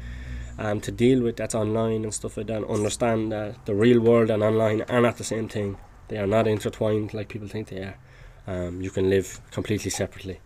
[0.60, 4.30] um, to deal with that's online and stuff like that, understand that the real world
[4.30, 5.78] and online are not the same thing.
[6.10, 7.98] They are not intertwined like people think they are.
[8.46, 10.40] Um, you can live completely separately.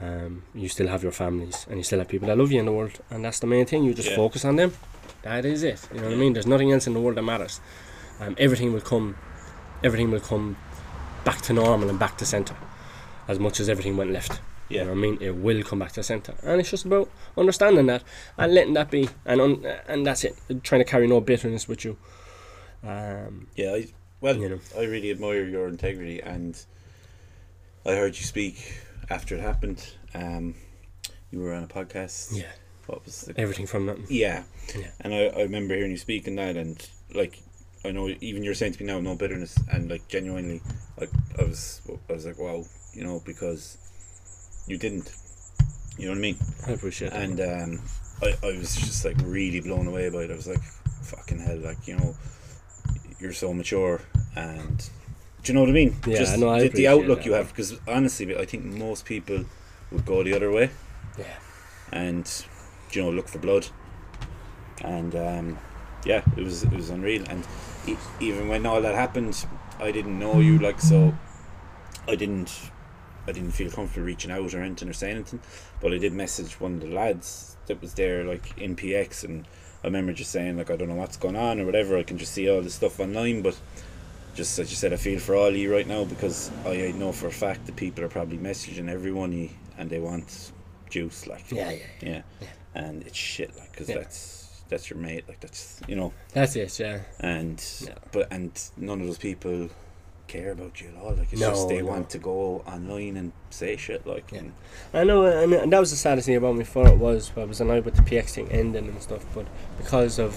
[0.00, 2.66] Um, you still have your families, and you still have people that love you in
[2.66, 3.84] the world, and that's the main thing.
[3.84, 4.16] You just Yeah.
[4.16, 4.72] focus on them.
[5.22, 5.80] That is it.
[5.92, 6.32] You know what I mean?
[6.32, 7.60] There's nothing else in the world that matters.
[8.20, 9.16] Um, everything will come.
[9.82, 10.56] Everything will come
[11.24, 12.54] back to normal and back to center,
[13.28, 14.40] as much as everything went left.
[14.70, 14.90] You know Yeah.
[14.92, 15.18] I mean?
[15.20, 16.34] It will come back to the centre.
[16.42, 18.02] And it's just about understanding that
[18.38, 19.08] and letting that be.
[19.26, 20.36] And un- and that's it.
[20.62, 21.96] Trying to carry no bitterness with you.
[22.82, 23.86] Um, Yeah, I,
[24.20, 24.60] well, You know.
[24.78, 26.56] I really admire your integrity, and
[27.84, 29.84] I heard you speak after it happened.
[30.14, 30.54] Um,
[31.30, 32.36] you were on a podcast.
[32.36, 32.52] yeah.
[32.86, 33.38] What was the?
[33.38, 34.06] Everything from nothing.
[34.08, 34.42] Yeah,
[34.76, 34.90] Yeah.
[35.00, 36.76] and I, I remember hearing you speak in that, and
[37.14, 37.38] like
[37.84, 40.60] I know even you're saying to me now, no bitterness, and like genuinely,
[40.98, 43.78] like I was, I was like, wow, you know, because
[44.66, 45.12] you didn't.
[45.98, 46.36] You know what I mean?
[46.66, 47.16] I appreciate it.
[47.16, 47.82] and um,
[48.22, 50.30] I, I was just like really blown away by it.
[50.30, 50.62] I was like,
[51.02, 52.16] fucking hell, like you know,
[53.18, 54.00] you're so mature,
[54.36, 54.78] and
[55.42, 55.96] do you know what I mean?
[56.06, 57.26] Yeah, just no, I the, the outlook that.
[57.26, 59.44] you have, because honestly, I think most people
[59.90, 60.70] would go the other way
[61.18, 61.24] yeah.
[61.92, 62.44] and
[62.92, 63.66] you know look for blood,
[64.82, 65.58] and um,
[66.04, 67.24] yeah, it was it was unreal.
[67.28, 67.46] And
[67.86, 69.46] e- even when all that happened,
[69.78, 71.14] I didn't know you like so.
[72.08, 72.70] I didn't.
[73.30, 75.40] I didn't feel comfortable reaching out or anything or saying anything,
[75.80, 79.46] but I did message one of the lads that was there, like in PX, and
[79.82, 81.96] I remember just saying like I don't know what's going on or whatever.
[81.96, 83.58] I can just see all this stuff online, but
[84.34, 86.90] just as you said, I feel for all of you right now because I, I
[86.92, 90.52] know for a fact that people are probably messaging everyone you and they want
[90.90, 91.78] juice, like Yeah, yeah.
[92.00, 92.48] yeah, Yeah.
[92.74, 93.98] and it's shit, like because Yeah.
[93.98, 97.00] that's that's your mate, like that's you know, That's it, yeah.
[97.18, 97.62] and
[98.12, 99.68] but and none of those people
[100.30, 101.14] care about you at all.
[101.14, 101.86] Like it's No, just they no.
[101.92, 104.38] want to go online and say shit, like Yeah.
[104.40, 104.52] and,
[104.94, 107.44] I know, and, and that was the saddest thing about me before it was, I
[107.44, 110.32] was annoyed with the PX thing ending and stuff, but because of,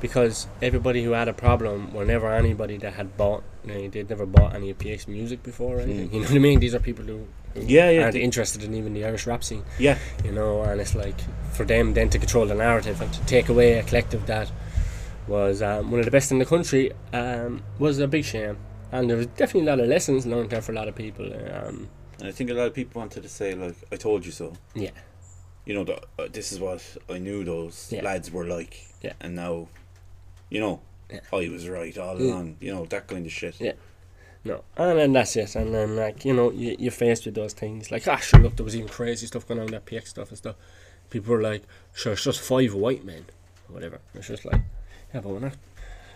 [0.00, 4.08] because everybody who had a problem were never anybody that had bought, you know, they'd
[4.10, 6.12] never bought any of PX music before or anything, Mm.
[6.14, 6.60] you know what I mean?
[6.60, 9.64] These are people who, who Yeah, yeah, aren't interested in even the Irish rap scene,
[9.78, 11.18] yeah, you know, and it's like,
[11.52, 14.50] for them then to control the narrative and to take away a collective that
[15.26, 18.58] was um, one of the best in the country um, was a big shame.
[18.94, 21.26] And there was definitely a lot of lessons learned there for a lot of people.
[21.26, 21.88] Um,
[22.20, 24.52] and I think a lot of people wanted to say like I told you so.
[24.74, 24.90] yeah,
[25.66, 26.80] You know, the, uh, this is what
[27.10, 28.02] I knew those Yeah.
[28.02, 29.14] lads were like, Yeah.
[29.20, 29.66] and now,
[30.48, 30.80] you know,
[31.10, 31.20] Yeah.
[31.32, 32.34] I was right all Yeah.
[32.34, 32.56] along.
[32.60, 33.60] You know that kind of shit.
[33.60, 33.72] Yeah.
[34.44, 35.56] No, and then that's it.
[35.56, 38.54] And then like you know you you're faced with those things like ah sure look
[38.56, 40.54] there was even crazy stuff going on with that PX stuff and stuff.
[41.10, 41.62] People were like
[41.94, 43.24] sure it's just five white men,
[43.68, 43.98] or whatever.
[44.14, 44.60] It's just like
[45.12, 45.56] yeah, but we're not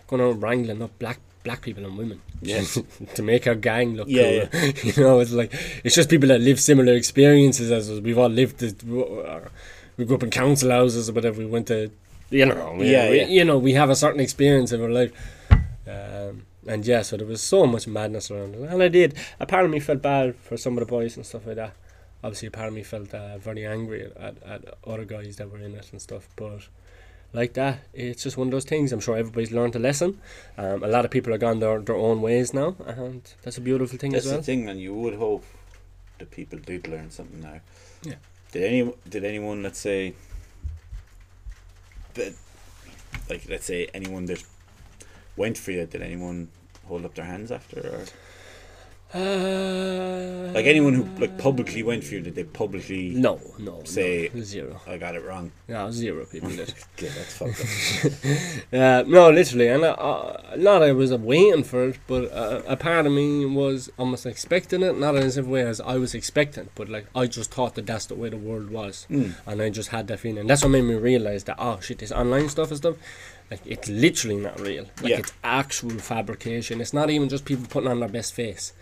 [0.07, 2.21] going around wrangling up black black people and women.
[2.41, 2.63] Yeah.
[3.15, 4.69] to make our gang look Yeah, cool.
[4.83, 7.99] you know, it's like it's just people that live similar experiences as us.
[7.99, 8.59] We've all lived.
[8.59, 11.39] This, we grew up in council houses or whatever.
[11.39, 11.91] We went to,
[12.29, 13.27] you know, we, Yeah, we- yeah.
[13.27, 15.11] you know, we have a certain experience in our life.
[15.87, 19.15] Um, and yeah, so there was so much madness around it, and I did.
[19.39, 21.73] A part of me felt bad for some of the boys and stuff like that.
[22.23, 25.59] Obviously, a part of me felt uh, very angry at, at other guys that were
[25.59, 26.27] in it and stuff.
[26.35, 26.67] But
[27.33, 28.91] like that, it's just one of those things.
[28.91, 30.19] I'm sure everybody's learned a lesson.
[30.57, 33.61] Um, a lot of people are gone their, their own ways now, and that's a
[33.61, 34.37] beautiful thing That's as well.
[34.37, 35.43] That's the thing, and you would hope
[36.17, 37.61] that people did learn something now.
[38.03, 38.15] Yeah.
[38.51, 40.13] Did any did anyone let's say
[42.15, 42.33] that
[43.29, 44.43] like let's say anyone that
[45.35, 46.49] went for you, did anyone
[46.87, 48.05] hold up their hands after or
[49.11, 54.29] Uh, like anyone who like publicly went for you, did they publicly No, no, Say-
[54.33, 54.79] no, zero.
[54.85, 55.51] I got it wrong?
[55.67, 56.73] No, zero people did.
[56.99, 58.69] Yeah, that's fucked up.
[58.79, 62.75] Uh, no, literally, and uh, uh, not I was waiting for it, but uh, a
[62.77, 64.97] part of me was almost expecting it.
[64.97, 68.05] Not in as way as I was expecting, but like I just thought that that's
[68.07, 69.33] the way the world was, Mm.
[69.47, 70.45] and I just had that feeling.
[70.45, 72.95] That's what made me realize that oh shit, this online stuff and stuff,
[73.49, 74.85] like it's literally not real.
[75.01, 75.17] Like Yeah.
[75.19, 76.79] it's actual fabrication.
[76.81, 78.73] It's not even just people putting on their best face.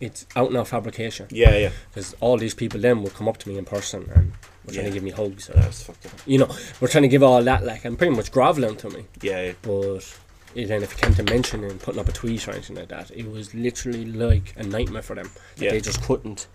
[0.00, 1.26] It's out and out fabrication.
[1.30, 1.70] Yeah, yeah.
[1.92, 4.32] Because all these people then will come up to me in person and
[4.64, 4.90] were trying Yeah.
[4.90, 5.50] to give me hugs.
[5.50, 6.12] Or, That's fucked up.
[6.26, 6.48] you know,
[6.80, 9.04] we're trying to give all that like and pretty much groveling to me.
[9.20, 9.52] Yeah, yeah.
[9.60, 10.16] But
[10.54, 13.30] then if it came to mentioning putting up a tweet or anything like that, it
[13.30, 15.30] was literally like a nightmare for them.
[15.56, 15.70] That Yeah.
[15.72, 16.46] They just couldn't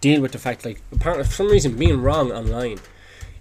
[0.00, 2.80] deal with the fact like apparently for some reason being wrong online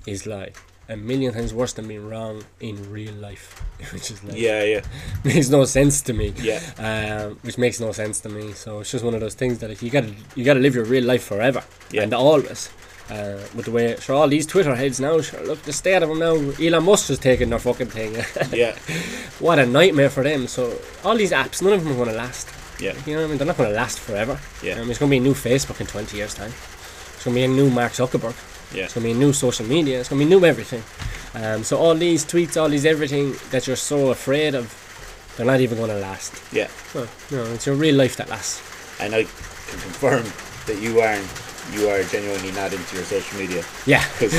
[0.06, 0.56] is like
[0.90, 3.62] a million times worse than being wrong in real life.
[3.94, 4.82] Which is like Yeah, yeah.
[5.24, 6.34] makes no sense to me.
[6.42, 6.60] Yeah.
[6.78, 8.52] Um, which makes no sense to me.
[8.54, 10.86] So it's just one of those things that like, you gotta you gotta live your
[10.86, 12.04] real life forever Yeah.
[12.04, 12.70] and always.
[13.10, 16.10] Uh, with the way, sure, all these Twitter heads now, sure, look the state of
[16.10, 16.36] them now.
[16.64, 18.14] Elon Musk has taken their fucking thing.
[18.56, 18.76] Yeah.
[19.40, 20.46] what a nightmare for them.
[20.48, 22.48] So all these apps, none of them are going to last.
[22.80, 22.94] Yeah.
[23.08, 23.38] You know what I mean?
[23.40, 24.40] They're not going to last forever.
[24.64, 24.74] Yeah.
[24.80, 26.52] Um, it's going to be a new Facebook in 20 years' time.
[27.16, 28.36] It's going to be a new Mark Zuckerberg.
[28.74, 28.86] Yeah.
[28.86, 30.00] It's going to be new social media.
[30.00, 30.84] It's going to be new everything.
[31.34, 34.74] Um, so all these tweets, all these everything that you're so afraid of,
[35.38, 36.34] they're not even going to last.
[36.54, 36.68] Yeah.
[36.94, 38.62] No, no, it's your real life that lasts.
[39.00, 40.24] And I can confirm
[40.68, 41.26] that you aren't
[41.74, 44.04] you are genuinely not into your social media Yeah.
[44.18, 44.34] because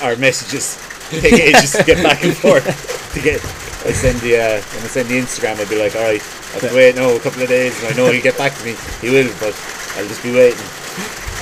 [0.00, 0.80] our messages
[1.10, 2.64] take ages to get back and forth.
[3.14, 3.40] To get,
[3.84, 6.20] I send the uh, when I send the Instagram, I'll be like, all right,
[6.54, 8.54] I'll have to wait no a couple of days, and I know he'll get back
[8.56, 8.74] to me.
[9.00, 9.52] He will, but
[9.96, 10.60] I'll just be waiting.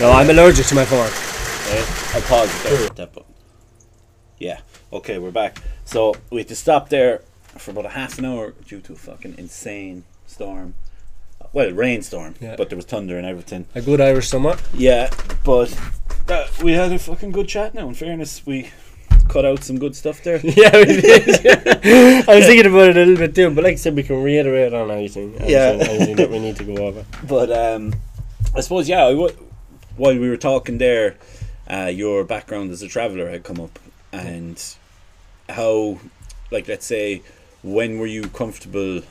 [0.01, 1.11] No, I'm allergic to my phone.
[1.69, 2.89] I paused there.
[2.91, 3.35] That button.
[4.39, 4.61] Yeah.
[4.93, 5.59] Okay, we're back.
[5.85, 7.23] So we had to stop there
[7.59, 10.75] for about a half an hour due to a fucking insane storm.
[11.53, 12.55] Well, rainstorm, Yeah.
[12.57, 13.67] but there was thunder and everything.
[13.75, 14.57] A good Irish summer.
[14.75, 15.11] Yeah,
[15.45, 15.77] but
[16.27, 17.89] that, we had a fucking good chat now.
[17.89, 18.71] In fairness, we
[19.29, 20.37] cut out some good stuff there.
[20.45, 21.47] yeah, we did.
[22.29, 24.23] I was thinking about it a little bit too, but like I said, we can
[24.23, 25.31] reiterate on anything.
[25.37, 25.85] anything Yeah.
[25.89, 27.05] anything that we need to go over.
[27.27, 27.95] But um,
[28.55, 29.05] I suppose yeah.
[29.07, 29.35] I w-
[29.97, 31.17] while we were talking there,
[31.71, 33.79] uh, your background as a traveller had come up,
[34.13, 34.63] and
[35.49, 35.99] how,
[36.51, 37.23] like, let's say,
[37.63, 39.03] when were you comfortable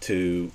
[0.00, 0.50] to,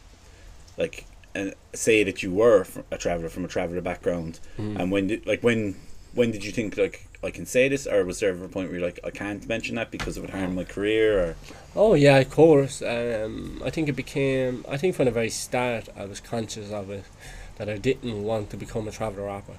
[0.78, 5.26] like, uh, say that you were a traveller from a traveller background, and when did
[5.28, 5.76] like when
[6.14, 8.70] when did you think like I can say this, or was there ever a point
[8.70, 11.36] where you're like I can't mention that because it would harm my career, or
[11.76, 12.82] Oh yeah, of course.
[12.82, 14.64] Um, I think it became.
[14.70, 17.04] I think from the very start, I was conscious of it
[17.58, 19.58] that I didn't want to become a traveller rapper.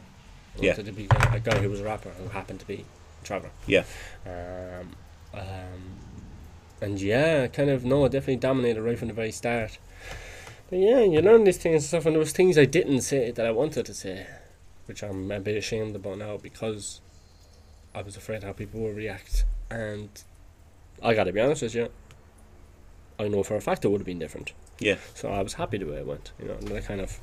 [0.65, 0.75] Yeah.
[0.75, 2.85] to be a, guy who was a rapper who happened to be
[3.25, 3.51] traveller.
[3.67, 3.85] yeah,
[4.25, 4.93] Um,
[5.35, 5.43] um,
[6.81, 9.79] and yeah, kind of no, definitely dominated right from the very start.
[10.71, 13.31] But yeah, you learn these things and stuff, and there was things I didn't say
[13.31, 14.27] that I wanted to say,
[14.87, 17.01] which I'm a bit ashamed about now because
[17.95, 19.45] I was afraid how people would react.
[19.71, 20.09] And
[21.03, 21.89] I got to be honest with you,
[23.19, 24.53] I know for a fact it would have been different.
[24.79, 27.19] yeah, So I was happy the way it went, you know, and I kind of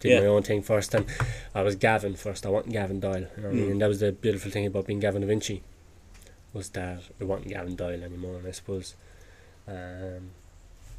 [0.00, 0.20] did Yeah.
[0.20, 0.94] my own thing first.
[0.94, 1.06] And
[1.54, 2.44] I was Gavin first.
[2.46, 3.26] I wasn't Gavin Doyle.
[3.36, 3.66] You know what I mean?
[3.68, 3.70] Mm.
[3.72, 5.62] And that was the beautiful thing about being Gavin Da Vinci,
[6.52, 8.36] was that I wasn't Gavin Doyle anymore.
[8.38, 8.94] And I suppose,
[9.68, 10.30] um,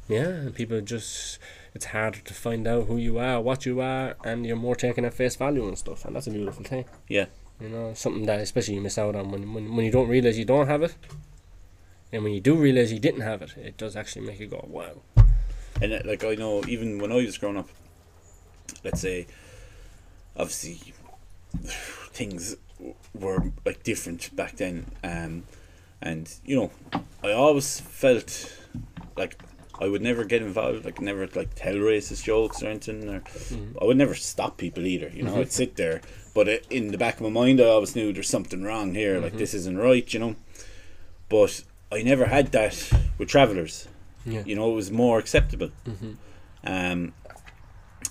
[0.08, 1.38] yeah, and people just
[1.74, 5.04] it's harder to find out who you are, what you are, and you're more taken
[5.04, 6.04] at face value and stuff.
[6.04, 6.84] And that's a beautiful thing.
[7.08, 7.26] yeah,
[7.60, 10.38] You know, something that especially you miss out on when when, when you don't realize
[10.38, 10.94] you don't have it.
[12.12, 14.62] And when you do realize you didn't have it, it does actually make you go,
[14.68, 15.00] wow.
[15.80, 17.70] And uh, like I know, even when I was growing up,
[18.84, 19.26] let's say,
[20.36, 20.92] obviously,
[22.12, 22.56] things
[23.14, 24.86] were like different back then.
[25.04, 25.44] Um,
[26.00, 26.70] and you know,
[27.22, 28.56] I always felt
[29.16, 29.40] like
[29.80, 33.22] I would never get involved, like never like tell racist jokes or anything, or
[33.80, 35.10] I would never stop people either.
[35.14, 36.00] You know, I'd sit there,
[36.34, 39.18] but it, in the back of my mind, I always knew there's something wrong here.
[39.20, 40.12] Like this isn't right.
[40.12, 40.36] You know,
[41.28, 43.88] but I never had that with travelers.
[44.24, 44.42] Yeah.
[44.44, 45.70] You know, it was more acceptable.
[45.86, 46.12] Mm-hmm.
[46.64, 47.12] Um,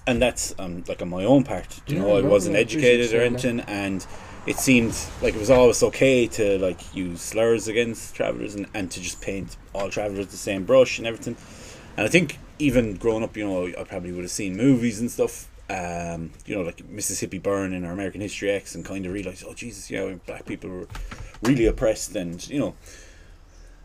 [0.08, 1.82] and that's um, like on my own part.
[1.88, 3.46] You Yeah, know, I wasn't no, I appreciate educated or saying that.
[3.46, 4.06] anything, and
[4.48, 8.90] it seemed like it was always okay to like use slurs against travelers and, and
[8.92, 11.36] to just paint all travelers the same brush and everything.
[11.98, 15.12] And I think even growing up, you know, I probably would have seen movies and
[15.12, 15.48] stuff.
[15.70, 19.54] Um, you know, like Mississippi Burn or American History X, and kind of realized, oh
[19.54, 20.88] Jesus, you know, black people were
[21.44, 22.76] really oppressed, and you know,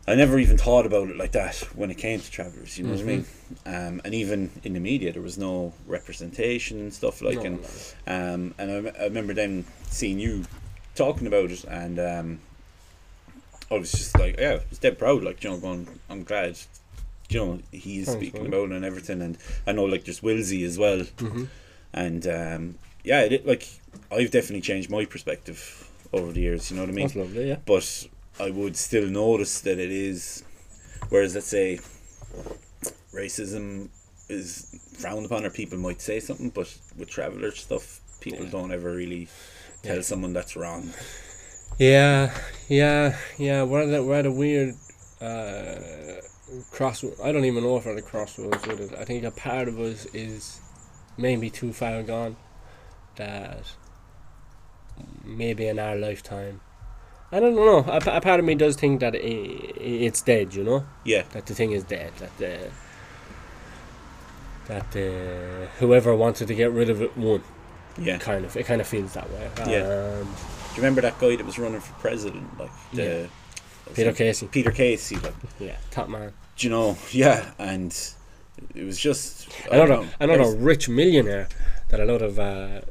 [0.07, 2.77] I never even thought about it like that when it came to travelers.
[2.77, 3.25] You know what I mean?
[3.65, 7.37] Um, and even in the media, there was no representation and stuff like.
[7.37, 7.61] No, and
[8.07, 8.33] no.
[8.33, 10.45] um, and I, I remember then seeing you
[10.95, 12.39] talking about it, and um,
[13.69, 15.23] I was just like, yeah, I was dead proud.
[15.23, 16.57] Like, you know, going, I'm glad.
[17.29, 20.77] You know, he's speaking about it and everything, and I know like there's Wilsey as
[20.77, 21.43] well, Mm-hmm.
[21.93, 23.67] and um, yeah, it, like
[24.09, 26.71] I've definitely changed my perspective over the years.
[26.71, 27.07] You know what I mean?
[27.07, 27.57] That's lovely, yeah.
[27.65, 28.07] but
[28.39, 30.43] I would still notice that it is.
[31.09, 31.79] Whereas, let's say,
[33.13, 33.89] racism
[34.29, 38.51] is frowned upon, or people might say something, but with traveller stuff, people Yeah.
[38.51, 39.27] don't ever really
[39.83, 40.01] tell Yeah.
[40.01, 40.93] someone that's wrong.
[41.79, 42.33] Yeah,
[42.67, 43.63] yeah, yeah.
[43.63, 44.75] We're at a, we're at a weird
[45.21, 45.75] uh,
[46.71, 47.19] crossroads.
[47.21, 48.93] I don't even know if we're at a crossroads with it.
[48.97, 50.59] I think a part of us is
[51.17, 52.35] maybe too far gone
[53.15, 53.63] that
[55.23, 56.61] maybe in our lifetime.
[57.31, 57.79] I don't know.
[57.79, 59.21] A, a part of me does think that i i
[60.07, 60.53] it's dead.
[60.53, 62.11] You know Yeah, that the thing is dead.
[62.19, 62.69] That the
[64.67, 67.41] that the whoever wanted to get rid of it won.
[67.97, 68.17] yeah.
[68.17, 68.55] Kind of.
[68.55, 69.49] It kind of feels that way.
[69.67, 69.83] Yeah.
[69.87, 73.93] Um, Do you remember that guy that was running for president, like the Yeah.
[73.93, 74.15] Peter it?
[74.17, 74.47] Casey.
[74.47, 75.77] Peter Casey, like Yeah.
[75.91, 76.33] Top man.
[76.57, 76.97] do you know?
[77.11, 77.91] Yeah, and
[78.75, 81.47] it was just I another don't know, another rich millionaire
[81.89, 82.81] that a lot of uh, uh,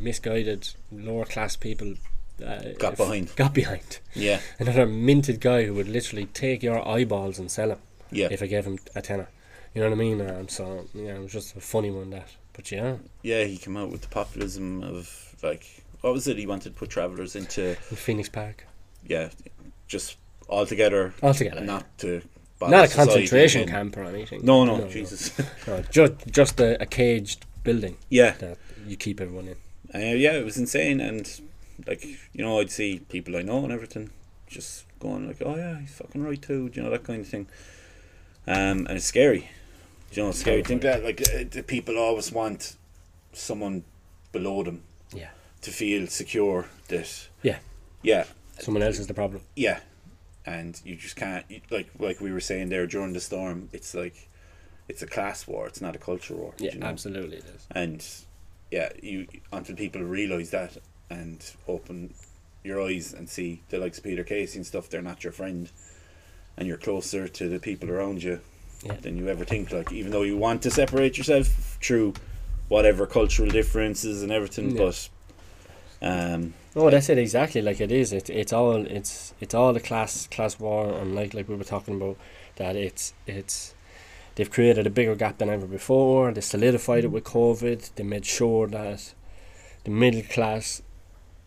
[0.00, 1.94] misguided lower class people
[2.42, 3.34] uh, Got behind.
[3.36, 3.98] Got behind.
[4.14, 7.78] Yeah, Another minted guy who would literally take your eyeballs and sell them
[8.10, 9.28] yeah, if I gave him a tenner.
[9.74, 10.20] You know what I mean?
[10.20, 12.28] Um, so yeah, it was just a funny one that.
[12.52, 13.44] But yeah, yeah.
[13.44, 16.36] He came out with the populism of like what was it?
[16.36, 18.66] He wanted to put travelers into in Phoenix Park
[19.06, 19.30] yeah,
[19.86, 20.16] just
[20.48, 21.60] all together, altogether.
[21.60, 22.22] not to
[22.60, 24.44] Not a concentration camp or anything.
[24.44, 25.32] No, no, Jesus.
[25.66, 29.56] No, just just a, a caged building yeah, that you keep everyone in.
[29.94, 31.40] uh, yeah, it was insane, and
[31.86, 34.10] like you know, I'd see people I know and everything
[34.46, 37.28] just going like, "Oh yeah, he's fucking right too," do you know that kind of
[37.28, 37.46] thing.
[38.46, 39.50] Um, and it's scary.
[40.12, 40.62] You know, it's scary.
[40.62, 42.76] Think that like uh, the people always want
[43.32, 43.84] someone
[44.32, 44.82] below them
[45.14, 45.30] Yeah.
[45.62, 47.58] to feel secure that Yeah.
[48.02, 48.24] yeah
[48.58, 49.42] Someone else is the problem.
[49.56, 49.80] yeah
[50.46, 53.94] and you just can't you- like like we were saying there during the storm it's
[53.94, 54.28] like
[54.88, 56.86] it's a class war it's not a culture war Yeah, you know?
[56.86, 57.66] absolutely it is.
[57.70, 58.04] and
[58.70, 60.76] yeah you until people realize that
[61.10, 62.14] and open
[62.64, 65.70] your eyes and see the likes of Peter Casey and stuff they're not your friend
[66.56, 68.40] and you're closer to the people around you
[68.84, 68.94] Yeah.
[68.94, 72.14] than you ever think like even though you want to separate yourself through
[72.68, 74.84] whatever cultural differences and everything Yeah.
[74.84, 75.08] but
[76.02, 77.62] um Oh, that's it exactly.
[77.62, 78.12] Like it is.
[78.12, 81.64] It's it's all it's it's all the class class war, and like like we were
[81.64, 82.16] talking about
[82.56, 83.74] that it's it's
[84.36, 86.30] they've created a bigger gap than ever before.
[86.32, 87.90] They solidified it with COVID.
[87.96, 89.12] They made sure that
[89.82, 90.80] the middle class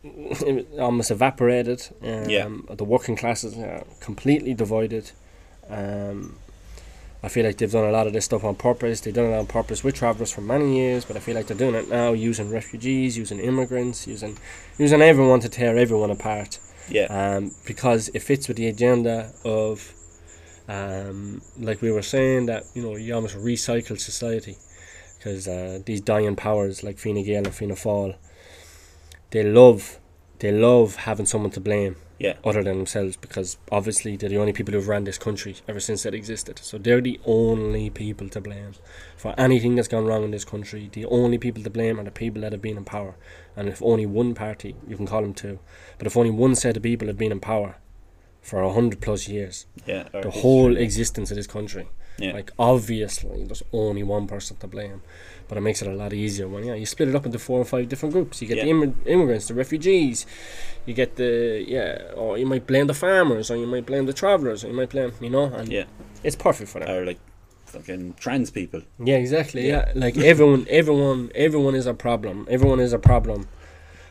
[0.79, 1.87] almost evaporated.
[2.01, 2.49] Um, Yeah.
[2.69, 5.11] The working classes are completely divided.
[5.69, 6.37] Um,
[7.25, 8.99] I feel like they've done a lot of this stuff on purpose.
[8.99, 11.57] They've done it on purpose with travellers for many years, but I feel like they're
[11.57, 14.37] doing it now using refugees, using immigrants, using
[14.77, 16.59] using everyone to tear everyone apart.
[16.89, 19.93] yeah Um, because it fits with the agenda of,
[20.67, 24.57] um, like we were saying, that you know you almost recycle society,
[25.17, 28.15] because uh, these dying powers like Fine Gael and Fianna Fáil,
[29.33, 29.99] they love,
[30.39, 34.53] they love having someone to blame yeah other than themselves because obviously they're the only
[34.53, 36.59] people who've ran this country ever since it existed.
[36.59, 38.73] So they're the only people to blame
[39.17, 40.87] for anything that's gone wrong in this country.
[40.91, 43.15] The only people to blame are the people that have been in power.
[43.55, 45.57] And if only one party, you can call them two,
[45.97, 47.75] but if only one set of people have been in power
[48.39, 51.87] for a hundred plus years, yeah the whole existence of this country,
[52.17, 55.01] yeah like obviously there's only one person to blame.
[55.49, 57.59] But it makes it a lot easier when yeah you split it up into four
[57.59, 58.41] or five different groups.
[58.41, 58.73] You get the Yeah.
[58.73, 60.25] immig- immigrants, the refugees,
[60.85, 64.13] you get the yeah, or you might blame the farmers, or you might blame the
[64.13, 65.83] travellers, or you might blame you know, and yeah
[66.23, 66.89] it's perfect for that.
[66.89, 67.19] or like
[67.65, 69.67] fucking trans people Yeah, exactly.
[69.67, 69.85] Yeah.
[69.87, 72.47] Yeah, like everyone, everyone, everyone is a problem.
[72.49, 73.47] Everyone is a problem.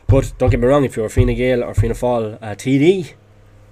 [0.07, 3.13] But don't get me wrong, if you're a Fine Gael or Fianna Fáil uh, TD,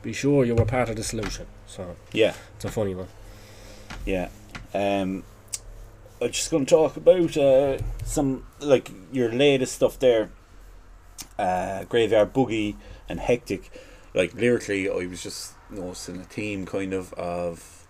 [0.02, 1.46] be sure you were part of the solution.
[1.68, 3.08] So yeah it's a funny one.
[4.06, 4.30] Yeah.
[4.74, 5.24] Um,
[6.22, 10.30] I'm just going to talk about uh, some, like, your latest stuff there.
[11.38, 12.76] Uh, Graveyard Boogie
[13.10, 13.72] and Hectic.
[14.14, 17.88] Like, lyrically, I was just noticing a theme kind of of,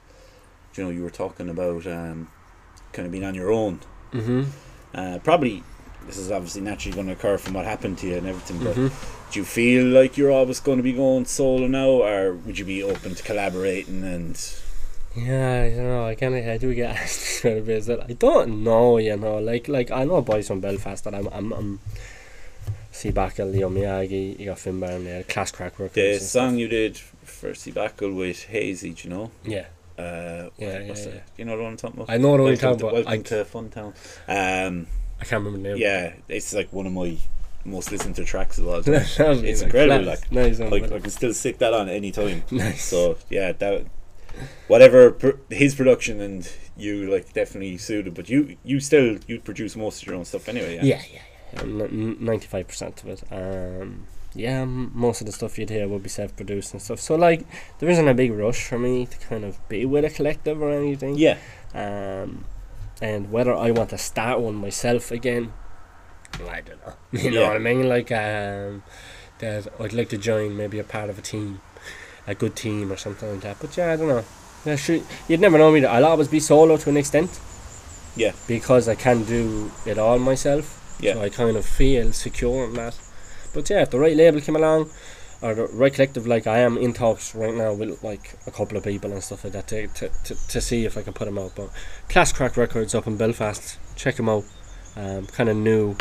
[0.76, 2.30] you know, you were talking about um,
[2.93, 3.80] kind of being on your own.
[4.14, 4.43] Mm-hmm.
[4.93, 5.64] Uh, probably,
[6.05, 8.76] this is obviously naturally going to occur from what happened to you and everything, but
[8.76, 9.32] Mm-hmm.
[9.32, 12.66] do you feel like you're always going to be going solo now, or would you
[12.66, 14.55] be open to collaborating and.
[15.16, 17.86] Yeah, you know, I kind of I do get asked quite a bit.
[17.86, 21.28] That I don't know, you know, like like I know boys from Belfast that I'm
[21.28, 21.51] I'm.
[21.53, 21.80] I'm
[22.93, 25.95] Seabackle, Leo Miyagi, you got Finbar there, Class Crack Records.
[25.95, 29.32] The song you did for Seabackle with Hazy, do you know?
[29.43, 31.20] Yeah, Uh, Yeah, yeah, yeah.
[31.38, 32.14] You know what I'm talking about?
[32.14, 32.93] I know what you're talking about.
[32.93, 33.93] Welcome I, to Funtown.
[34.28, 34.88] Um,
[35.20, 35.78] I can't remember the name.
[35.78, 37.18] yeah, it's like one of my
[37.64, 38.93] most listened to tracks of all time.
[39.45, 40.22] It's incredible, class.
[40.22, 42.43] like, nice, like I can still stick that on any time.
[42.51, 42.84] nice.
[42.84, 43.86] So yeah, that
[44.68, 49.76] whatever pr- his production and you like definitely suited, but you you still you produce
[49.76, 50.76] most of your own stuff anyway.
[50.76, 50.84] Yeah.
[50.84, 51.88] Yeah, yeah, yeah.
[52.20, 53.24] Ninety-five percent of it.
[53.32, 57.00] Um, yeah, m- most of the stuff you'd hear would be self-produced and stuff.
[57.02, 57.46] So like,
[57.80, 60.72] there isn't a big rush for me to kind of be with a collective or
[60.72, 61.16] anything.
[61.18, 61.38] Yeah.
[61.74, 62.46] Um,
[63.02, 65.52] and whether I want to start one myself again,
[66.48, 66.94] I don't know.
[67.12, 67.48] You know Yeah.
[67.50, 67.90] what I mean?
[67.90, 68.84] Like, um,
[69.40, 71.60] that I'd like to join maybe a part of a team,
[72.28, 73.57] a good team or something like that.
[73.59, 74.24] But yeah, I don't know.
[74.65, 74.99] Yeah, sure.
[75.28, 75.86] You'd never know me.
[75.86, 77.39] I'll always be solo to an extent.
[78.15, 78.34] Yeah.
[78.47, 80.97] Because I can do it all myself.
[80.99, 81.13] Yeah.
[81.13, 82.99] So I kind of feel secure in that.
[83.53, 84.89] But yeah, if the right label came along,
[85.41, 88.78] or the right collective, like I am in talks right now with like a couple
[88.78, 91.26] of people and stuff like that to, to, to, to see if I can put
[91.26, 91.53] them out.
[91.55, 91.72] But
[92.09, 94.45] Class Crack Records up in Belfast, check them out.
[94.95, 95.95] Um, kind of new,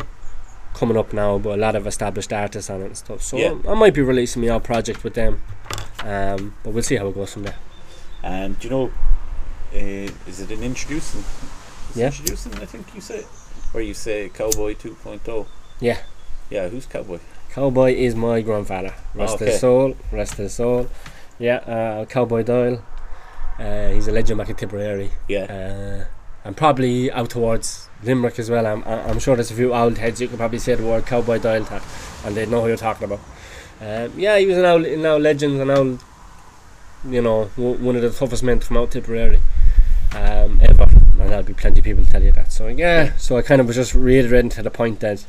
[0.74, 3.22] coming up now, but a lot of established artists on it and stuff.
[3.22, 3.54] So Yeah.
[3.68, 5.42] I might be releasing my own project with them.
[6.04, 7.56] Um, but we'll see how it goes from there.
[8.22, 8.86] And do you know,
[9.74, 11.24] uh, is it an introducing?
[11.88, 12.06] It's Yeah.
[12.06, 13.24] Introducing, I think you say,
[13.74, 15.46] or you say Cowboy 2.0.
[15.80, 15.98] Yeah.
[16.48, 17.18] Yeah, who's Cowboy?
[17.52, 18.94] Cowboy is my grandfather.
[19.14, 19.46] Rest Okay.
[19.46, 19.94] his soul.
[20.12, 20.88] Rest his soul.
[21.38, 22.82] Yeah, uh, Cowboy Doyle.
[23.58, 25.10] Uh, he's a legend back in Tipperary.
[25.28, 25.44] Yeah.
[25.44, 26.04] Uh,
[26.44, 28.66] and probably out towards Limerick as well.
[28.66, 31.38] I'm, I'm sure there's a few old heads you could probably say the word Cowboy
[31.38, 31.82] Doyle to,
[32.24, 33.20] and they'd know who you're talking about.
[33.80, 36.02] Um, yeah, he was an old, an old legend, an old,
[37.08, 39.38] you know, w- one of the toughest men from out Tipperary
[40.14, 40.84] um, ever.
[41.20, 42.52] And there'll be plenty of people tell you that.
[42.52, 45.24] So yeah, so I kind of was just reiterating to the point that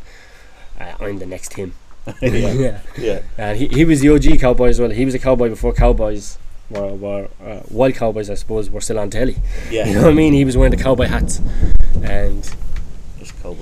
[0.80, 1.74] uh, I'm the next him.
[2.22, 4.90] yeah, yeah, And he, he was the OG cowboy as well.
[4.90, 6.38] He was a cowboy before cowboys
[6.70, 9.36] were, were uh, while cowboys, I suppose, were still on telly.
[9.70, 9.86] yeah.
[9.88, 10.34] You know what I mean?
[10.34, 11.40] He was wearing the cowboy hats,
[12.04, 12.50] and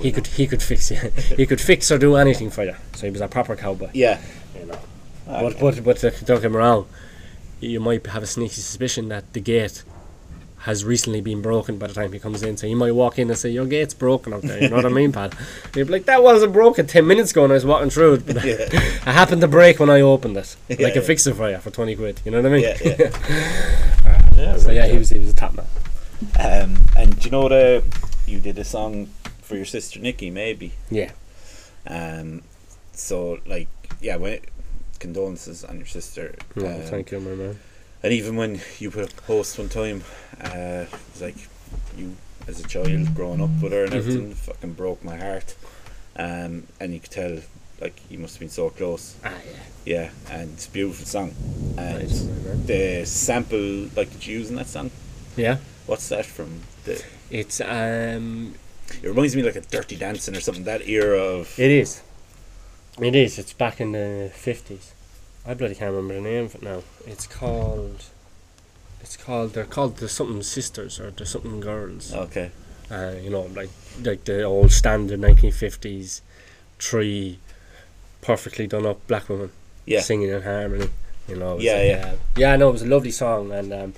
[0.00, 0.88] he could he could fix
[1.38, 2.74] he could fix or do anything for you.
[2.94, 3.90] So he was a proper cowboy.
[3.94, 4.20] Yeah.
[4.58, 4.78] You know.
[5.28, 6.86] Ah, But but but uh, don't get me wrong,
[7.60, 9.82] you might have a sneaky suspicion that the gate
[10.64, 12.54] has recently been broken by the time he comes in.
[12.58, 14.84] So he might walk in and say, "Your gate's broken out there." You know what
[14.86, 15.30] I mean, pal?
[15.64, 18.14] And you'd be like, "That wasn't broken ten minutes ago." And I was walking through
[18.16, 18.68] it, but yeah.
[19.06, 20.56] I happened to break when I opened it.
[20.68, 21.06] Yeah, I can yeah.
[21.06, 22.20] fix it for you for twenty quid.
[22.24, 22.62] You know what I mean?
[22.62, 23.10] Yeah, yeah.
[24.36, 25.66] yeah, So yeah, he was he was a top man.
[26.38, 27.82] Um, and do you know the
[28.30, 29.06] you did a song
[29.42, 30.72] for your sister Nikki, maybe?
[30.90, 31.10] Yeah.
[31.86, 32.42] Um,
[32.92, 33.68] so like,
[34.00, 34.44] yeah, when it,
[35.00, 36.34] condolences on your sister.
[36.56, 37.58] Um, thank you, my man.
[38.02, 40.04] And even when you put a post one time,
[40.42, 41.36] uh, it was like
[41.96, 42.16] you
[42.46, 43.96] as a child growing up with her and Mhm.
[43.96, 45.54] everything fucking broke my heart.
[46.16, 47.38] Um, and you could tell
[47.80, 49.14] like you must have been so close.
[49.24, 49.56] Ah, yeah.
[49.86, 51.34] Yeah, and it's a beautiful song.
[51.78, 52.26] And Nice,
[52.66, 54.90] the sample like that you use in that song,
[55.36, 55.56] Yeah.
[55.86, 56.60] what's that from?
[56.84, 58.54] The, It's um.
[59.02, 60.64] it reminds me like a Dirty Dancing or something.
[60.64, 62.02] That era of It is.
[63.00, 63.38] It is.
[63.38, 64.92] It's back in the fifties.
[65.46, 66.82] I bloody can't remember the name of it now.
[67.06, 68.04] It's called.
[69.00, 69.54] It's called.
[69.54, 72.12] They're called the something sisters or the something girls.
[72.12, 72.50] okay.
[72.90, 73.70] Uh, you know, like
[74.02, 76.22] like the old standard nineteen fifties,
[76.78, 77.38] three,
[78.20, 79.52] perfectly done up black women
[79.86, 80.88] Yeah, singing in harmony.
[81.28, 81.58] You know.
[81.58, 82.06] Yeah, like, yeah.
[82.08, 82.56] uh, yeah.
[82.56, 83.94] No, it was a lovely song, and um,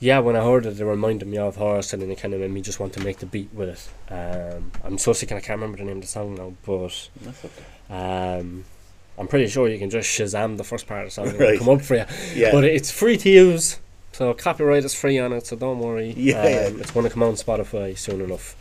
[0.00, 2.40] yeah, when I heard it, it reminded me of her, and then it kind of
[2.40, 4.12] made me just want to make the beat with it.
[4.12, 7.08] Um, I'm so sick, and I can't remember the name of the song now, but.
[7.22, 7.64] that's okay.
[8.38, 8.64] Um,
[9.18, 11.54] I'm pretty sure you can just Shazam the first part of the song and Right.
[11.54, 12.04] it'll come up for you.
[12.34, 13.80] Yeah, But it's free to use,
[14.12, 16.12] so copyright is free on it, so don't worry.
[16.16, 16.68] Yeah, um, yeah.
[16.80, 18.54] It's going to come out on Spotify soon enough.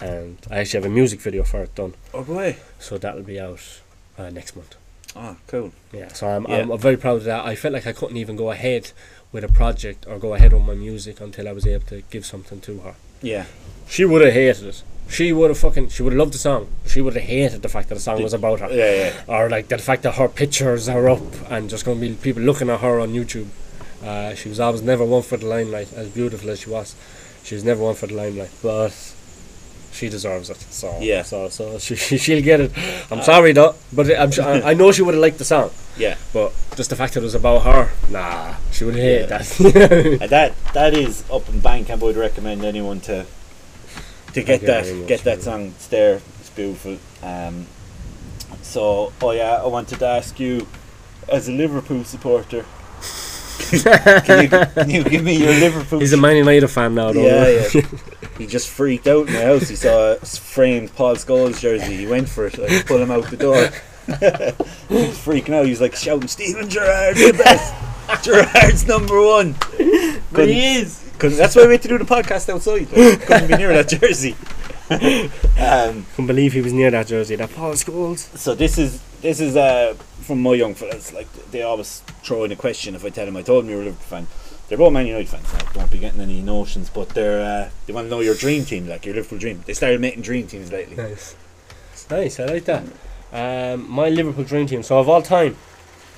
[0.00, 2.56] And I actually have a music video for it done, oh boy.
[2.78, 3.80] so that'll be out
[4.18, 4.74] uh, next month.
[5.16, 5.72] Ah, cool.
[5.92, 6.58] Yeah, so I'm, Yeah.
[6.70, 7.46] I'm very proud of that.
[7.46, 8.92] I felt like I couldn't even go ahead
[9.36, 12.24] with a project or go ahead with my music until I was able to give
[12.24, 12.94] something to her.
[13.22, 13.44] Yeah,
[13.86, 14.82] She would have hated it.
[15.08, 15.90] She would have fucking.
[15.90, 16.68] She would have loved the song.
[16.86, 19.12] She would have hated the fact that the song was about her yeah, yeah.
[19.28, 22.42] or like the fact that her pictures are up and just going to be people
[22.42, 23.46] looking at her on YouTube.
[24.02, 26.96] Uh, she was always never one for the limelight, as beautiful as she was.
[27.44, 29.14] She was never one for the limelight, but
[29.96, 30.60] she deserves it.
[30.70, 31.22] So Yeah.
[31.22, 32.70] so so she, she'll get it.
[33.10, 35.70] I'm sorry though, but I'm sure, I I know she would have liked the song,
[35.98, 39.38] Yeah, but just the fact that it was about her, nah, she would hated Yeah.
[39.38, 40.28] that.
[40.34, 41.90] that that is up in bank.
[41.90, 43.24] I would recommend anyone to
[44.34, 45.72] to get that much, get that song.
[45.76, 46.20] It's there.
[46.40, 46.98] It's beautiful.
[47.22, 47.66] Um,
[48.62, 50.66] so, oh yeah, I wanted to ask you,
[51.28, 52.64] as a Liverpool supporter,
[53.58, 56.00] can, you, can you give me your Liverpool?
[56.00, 57.22] He's a Man United fan now, though.
[57.24, 57.80] yeah, yeah.
[58.38, 59.68] he just freaked out in the house.
[59.68, 61.96] He saw a framed Paul Scholes jersey.
[61.96, 62.58] He went for it.
[62.58, 63.56] I pulled him out the door.
[64.06, 65.64] he was freaking out.
[65.64, 67.74] He was like shouting, "Steven Gerrard's the best.
[68.24, 69.54] Gerrard's number one."
[70.32, 71.02] but he is.
[71.12, 72.92] Because that's why we had to do the podcast outside.
[72.92, 74.36] Like, couldn't be near that jersey.
[74.90, 77.36] um, Couldn't believe he was near that jersey.
[77.36, 78.36] That Paul Scholes.
[78.38, 81.12] so this is this is uh, from my young fellas.
[81.12, 83.82] Like they always throw in a question if I tell them I told them you're
[83.82, 84.26] a Liverpool fan.
[84.68, 85.52] They're both Man United fans.
[85.52, 88.64] Now, don't be getting any notions, but they're uh, they want to know your dream
[88.64, 89.62] team, like your Liverpool dream.
[89.66, 90.96] They started making dream teams lately.
[90.96, 91.36] Nice.
[92.10, 92.84] Nice, I like that.
[93.32, 94.82] Um, my Liverpool dream team.
[94.84, 95.56] So of all time,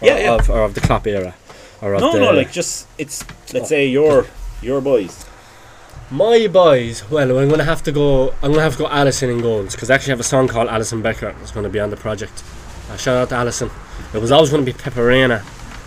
[0.01, 0.35] or Yeah, yeah.
[0.35, 1.35] Of, or of the Klopp era,
[1.81, 4.27] or of No, the, no, like just it's let's say your
[4.61, 5.25] your boys.
[6.11, 7.09] my boys.
[7.11, 8.35] Well, I'm gonna have to go.
[8.43, 10.69] I'm gonna have to go Alisson in goals because I actually have a song called
[10.69, 11.33] Alisson Becker.
[11.39, 12.43] that's going to be on the project.
[12.91, 13.71] Uh, shout out to Alisson.
[14.15, 15.43] It was always going to be Pepe Reina,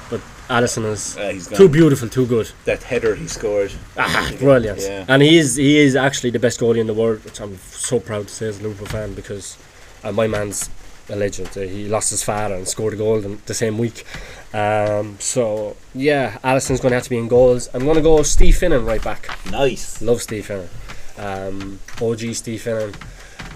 [0.10, 2.52] but Alisson is Uh, too beautiful, too good.
[2.66, 3.72] That header he scored.
[3.98, 4.80] Ah, brilliant.
[4.82, 5.06] Yeah.
[5.08, 8.00] And he is he is actually the best goalie in the world, which I'm so
[8.00, 9.58] proud to say as a Liverpool fan because
[10.04, 10.70] uh, my man's
[11.10, 11.50] a legend.
[11.58, 14.06] Uh, he lost his father and scored a goal in the same week.
[14.54, 17.70] Um, so yeah, Alisson's going to have to be in goals.
[17.74, 19.28] I'm going to go Steve Finnan right back.
[19.50, 20.02] Nice.
[20.02, 20.70] Love Steve Finnan.
[21.18, 22.94] Um, OG Steve Finnan.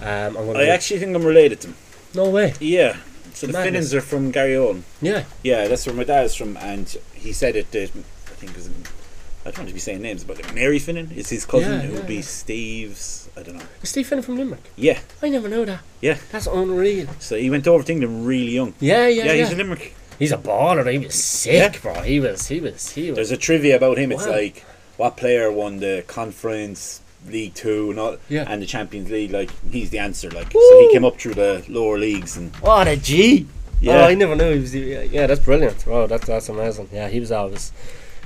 [0.02, 1.76] Um, I actually think I'm related to him.
[2.14, 2.54] no way.
[2.60, 2.96] Yeah.
[3.36, 3.52] So the.
[3.52, 4.82] Finnans are from Garryowen.
[5.02, 7.70] Yeah, Yeah, that's where my dad's from, and he said it.
[7.72, 8.70] That I think it was.
[9.44, 11.70] I don't want to be saying names, but Mary Finnan is his cousin.
[11.70, 12.22] Yeah, it would yeah, be yeah.
[12.22, 13.28] Steve's.
[13.36, 13.64] I don't know.
[13.82, 14.70] Is Steve Finnan from Limerick.
[14.74, 15.80] Yeah, I never knew that.
[16.00, 16.16] Yeah.
[16.32, 17.08] that's unreal.
[17.18, 18.72] so he went over to England really young.
[18.80, 19.44] Yeah, yeah, Yeah, yeah.
[19.44, 19.94] he's a Limerick.
[20.18, 20.90] He's a baller.
[20.90, 22.00] He was sick, bro.
[22.00, 23.16] He was, he was, he was.
[23.16, 24.12] There's a trivia about him.
[24.12, 24.64] It's like
[24.96, 28.44] what player won the conference, League Two, and all, Yeah.
[28.48, 29.30] and the Champions League.
[29.32, 30.30] Like he's the answer.
[30.30, 30.60] Like Woo!
[30.60, 33.46] so, he came up through the lower leagues, and What a G!
[33.80, 34.74] yeah, Oh, I never knew he was.
[34.74, 35.84] Yeah, yeah, that's brilliant.
[35.86, 36.88] Oh, that's that's amazing.
[36.92, 37.72] Yeah, he was always.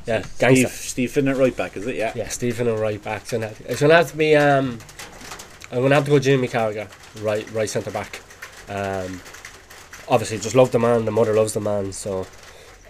[0.07, 0.69] Yeah, Steve, gangster.
[0.69, 1.95] Steve Finnan at right back, is it?
[1.97, 2.13] Yeah.
[2.15, 3.23] Yeah, Steve Finnan right back.
[3.23, 4.35] It's gonna, have it's gonna have to be.
[4.35, 4.79] Um,
[5.71, 6.89] I'm gonna have to go Jimmy Carragher,
[7.23, 8.21] right, right centre back.
[8.69, 9.21] Um,
[10.09, 11.05] obviously, just love the man.
[11.05, 12.27] The mother loves the man, so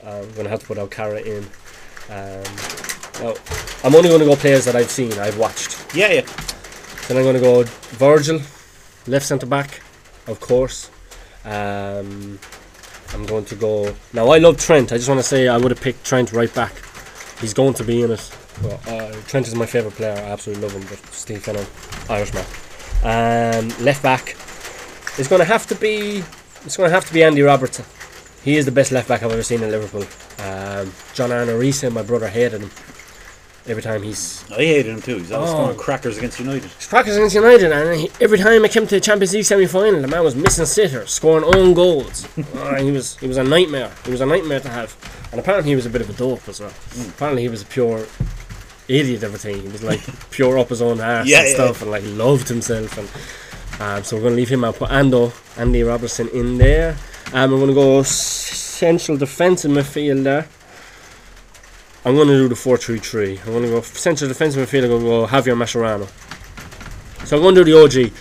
[0.05, 1.45] uh, I'm gonna have to put out Carra in.
[2.09, 2.43] Um,
[3.21, 3.35] now,
[3.85, 5.95] I'm only gonna go players that I've seen, I've watched.
[5.95, 6.27] Yeah, yeah.
[7.09, 7.65] Then I'm gonna go
[7.99, 8.41] Virgil,
[9.07, 9.81] left centre back,
[10.27, 10.91] of course.
[11.45, 12.39] Um,
[13.13, 13.95] I'm going to go.
[14.13, 14.93] Now I love Trent.
[14.93, 16.73] I just want to say I would have picked Trent right back.
[17.41, 18.31] He's going to be in it.
[18.63, 20.13] Well, uh, Trent is my favourite player.
[20.13, 20.83] I absolutely love him.
[20.83, 21.67] But Steve Finnan,
[22.11, 22.45] Irishman.
[23.03, 24.37] Um, left back
[25.19, 26.23] is going to have to be.
[26.65, 27.87] It's going to have to be Andy Robertson.
[28.45, 30.05] He is the best left back I've ever seen in Liverpool.
[30.47, 32.71] Um, John Arne Riise, my brother, hated him.
[33.67, 35.19] Every time he's I hated him too.
[35.19, 35.55] He's always Oh.
[35.55, 36.71] scoring crackers against United.
[36.89, 40.09] Practicing against United, and he, every time I came to the Champions League semi-final, the
[40.09, 42.27] man was missing sitters, scoring own goals.
[42.55, 43.91] Oh, he was he was a nightmare.
[44.05, 44.97] He was a nightmare to have,
[45.31, 46.73] and apparently he was a bit of a dope as well.
[47.09, 48.07] Apparently he was a pure
[48.89, 49.23] idiot.
[49.23, 50.01] Everything he was like
[50.31, 51.55] pure up his own arse Yeah, and yeah.
[51.55, 52.97] stuff, and like loved himself.
[52.99, 53.09] And
[53.81, 54.77] um, so we're going to leave him out.
[54.77, 56.97] Put Ando, Andy Robertson in there.
[57.33, 60.49] Um, we're going to go central defensive midfield there.
[62.05, 63.41] I'm going to do the 4-3-3.
[63.41, 64.85] I'm going to go central defensive midfield.
[64.85, 66.09] I'm going to go Javier Mascherano.
[67.27, 68.13] So I'm going to do the OG.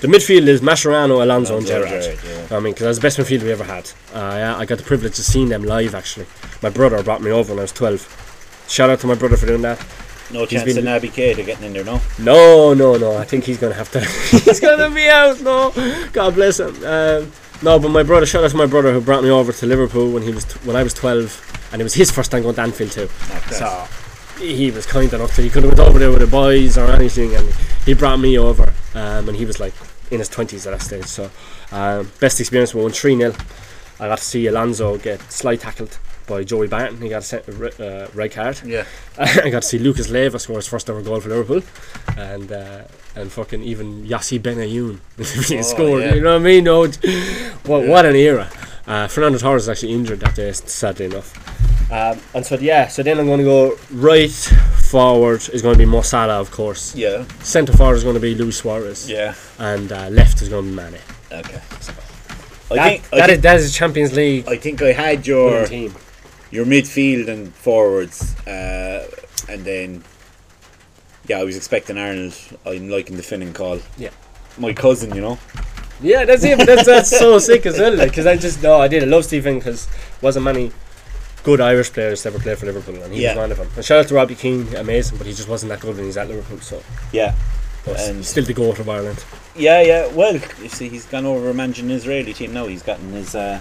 [0.00, 1.88] The midfield is Mascherano, Alonso, and Gerrard.
[2.02, 2.56] Gerrard, yeah.
[2.56, 3.90] I mean, because that's the best midfield we ever had.
[4.12, 5.94] Uh, yeah, I got the privilege of seeing them live.
[5.94, 6.26] Actually,
[6.62, 8.64] my brother brought me over when I was 12.
[8.68, 9.78] Shout out to my brother for doing that.
[10.32, 12.00] No He's chance of Naby Keita getting in there, no?
[12.18, 13.16] No, no, no.
[13.16, 14.00] I think he's gonna have to.
[14.44, 15.40] he's gonna be out.
[15.40, 15.72] No,
[16.12, 16.74] God bless him.
[16.84, 17.32] Um,
[17.62, 18.26] no, but my brother.
[18.26, 20.58] Shout out to my brother who brought me over to Liverpool when he was t-
[20.64, 23.08] when I was 12, and it was his first time going to Anfield too.
[23.50, 23.86] So
[24.38, 26.86] he was kind enough that he could have went over there with the boys or
[26.86, 27.52] anything, and
[27.84, 29.74] he brought me over, um, and he was like
[30.10, 31.04] in his twenties at that stage.
[31.04, 31.30] So
[31.72, 32.74] um, best experience.
[32.74, 33.34] We won three 0
[34.00, 35.98] I got to see Alonso get slide tackled
[36.30, 37.00] by Joey Barton.
[37.02, 38.60] He got a set, uh, red card.
[38.64, 38.84] Yeah.
[39.18, 41.62] I got to see Lucas Leiva score his first ever goal for Liverpool,
[42.16, 42.82] and uh,
[43.14, 44.98] and fucking even Yossi Benayoun
[45.48, 46.02] he Oh, scored.
[46.02, 46.14] yeah.
[46.14, 46.64] You know what I mean?
[46.64, 46.86] No,
[47.66, 48.48] what what an era.
[48.86, 51.30] Uh, Fernando Torres is actually injured that day, sadly enough.
[51.92, 55.78] Um, and so yeah, so then I'm going to go right forward is going to
[55.78, 56.94] be Mo of course.
[56.94, 57.24] Yeah.
[57.42, 59.34] Centre forward is going to be Luis Suarez, Yeah.
[59.58, 61.00] and uh, left is going to be Mane.
[61.32, 61.60] Okay.
[62.72, 65.66] I That, think, I, that, think, that is Champions League I think I had your
[65.66, 65.94] team.
[66.50, 69.08] Your midfield and forwards, uh,
[69.48, 70.04] and then
[71.28, 72.34] yeah, I was expecting Arnold.
[72.66, 73.80] I'm liking the Finnan call.
[73.98, 74.10] Yeah.
[74.58, 75.38] My cousin, you know.
[76.02, 76.58] Yeah, that's it.
[76.66, 77.96] That's that's so sick as well.
[77.96, 79.02] Because I just no, I did.
[79.02, 79.86] I love Stephen because
[80.22, 80.72] wasn't many
[81.44, 83.30] good Irish players ever played for Liverpool, and he Yeah.
[83.34, 83.68] was one of them.
[83.76, 86.16] And shout out to Robbie Keane, amazing, but he just wasn't that good when he's
[86.16, 86.58] at Liverpool.
[86.60, 86.82] So,
[87.12, 87.34] Yeah.
[87.84, 89.24] but And- still the goat of Ireland.
[89.56, 90.06] Yeah, yeah.
[90.08, 92.66] Well, you see, he's gone over managing the Israeli team now.
[92.66, 93.34] He's gotten his.
[93.34, 93.60] Uh,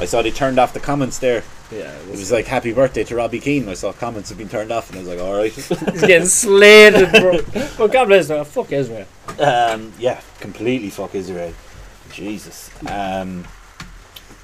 [0.00, 1.42] I saw they turned off the comments there.
[1.72, 3.68] Yeah, It was like "Happy birthday" to Robbie Keane.
[3.68, 5.52] I saw comments have been turned off, and I was like, "All right."
[5.92, 7.38] he's getting slated, bro.
[7.78, 8.44] But God bless him.
[8.44, 9.06] Fuck Israel.
[9.38, 11.52] um, yeah, completely fuck Israel.
[12.12, 12.70] Jesus.
[12.88, 13.44] Um,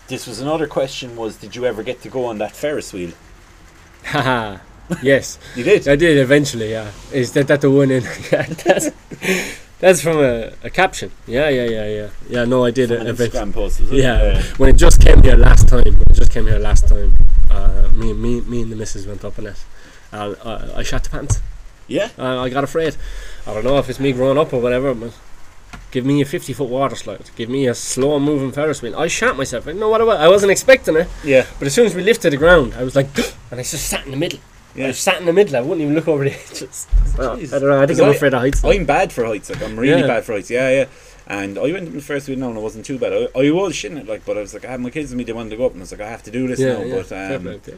[0.09, 3.11] this was another question: Was did you ever get to go on that Ferris wheel?
[4.05, 4.59] Haha.
[5.03, 5.89] yes, You did.
[5.89, 6.71] I did eventually.
[6.71, 8.05] Yeah, is that that the one in?
[9.81, 11.11] Yeah, that's from a, a caption.
[11.27, 12.09] Yeah, yeah, yeah, yeah.
[12.29, 13.07] Yeah, no, I did an.
[13.07, 13.81] Instagram post.
[13.81, 13.93] It?
[13.93, 17.15] Yeah, when it just came here last time, when it just came here last time,
[17.51, 19.65] uh, me, me, me and the missus went up in it.
[20.13, 21.41] And uh, I shot the pants.
[21.89, 22.11] Yeah.
[22.19, 22.97] Uh, I got afraid.
[23.47, 25.13] I don't know if it's me growing up or whatever, but
[25.91, 27.31] give me a 50 foot water slide.
[27.37, 28.97] Give me a slow moving Ferris wheel.
[28.97, 29.65] I shot myself.
[29.65, 30.19] I didn't know what it was.
[30.19, 31.09] I wasn't expecting it.
[31.25, 31.47] Yeah.
[31.59, 33.09] But as soon as we lifted the ground, I was like,
[33.51, 34.41] and I just sat in the middle.
[34.77, 34.87] I Yeah.
[34.89, 35.57] just sat in the middle.
[35.57, 36.87] I wouldn't even look over the edges.
[37.17, 37.53] Jeez.
[37.55, 37.81] I don't know.
[37.83, 38.65] I think I'm I- afraid of heights.
[38.65, 39.49] I'm bad for heights.
[39.51, 40.07] Like I'm really Yeah.
[40.07, 40.51] bad for heights.
[40.51, 40.85] Yeah, yeah.
[41.29, 43.13] And I went to the Ferris wheel now, and it wasn't too bad.
[43.13, 45.19] I, I was shitting it, like, but I was like, I had my kids with
[45.19, 45.25] me.
[45.25, 46.75] They wanted to go up, and I was like, I have to do this yeah,
[46.75, 46.83] now.
[46.85, 46.95] yeah.
[47.03, 47.75] But um, play, yeah.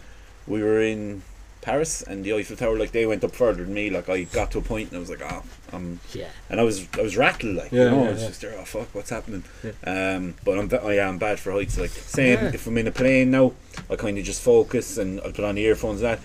[0.47, 1.23] we were in
[1.63, 3.89] Paris, and the Eiffel Tower, like, they went up further than me.
[3.89, 5.43] Like, I got to a point, and I was like, oh,
[5.73, 6.27] I'm yeah.
[6.51, 8.29] and I was I was rattled like Yeah, you know yeah, I was yeah.
[8.29, 10.15] just there oh fuck what's happening Yeah.
[10.17, 12.51] um but I'm ba- I am bad for heights like same Yeah.
[12.55, 13.53] if I'm in a plane now
[13.91, 16.21] I kind of just focus and I'll put on the earphones and that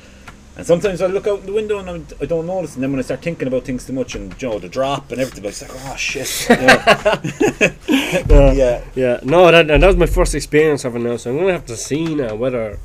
[0.55, 2.99] and sometimes I look out the window and I'm, I don't notice and then when
[2.99, 5.61] I start thinking about things too much and you know the drop and everything it's
[5.61, 6.55] like oh shit you
[8.27, 8.51] know.
[8.51, 11.53] yeah Yeah, no, that, that was my first experience of it now, so I'm gonna
[11.53, 12.79] have to see now whether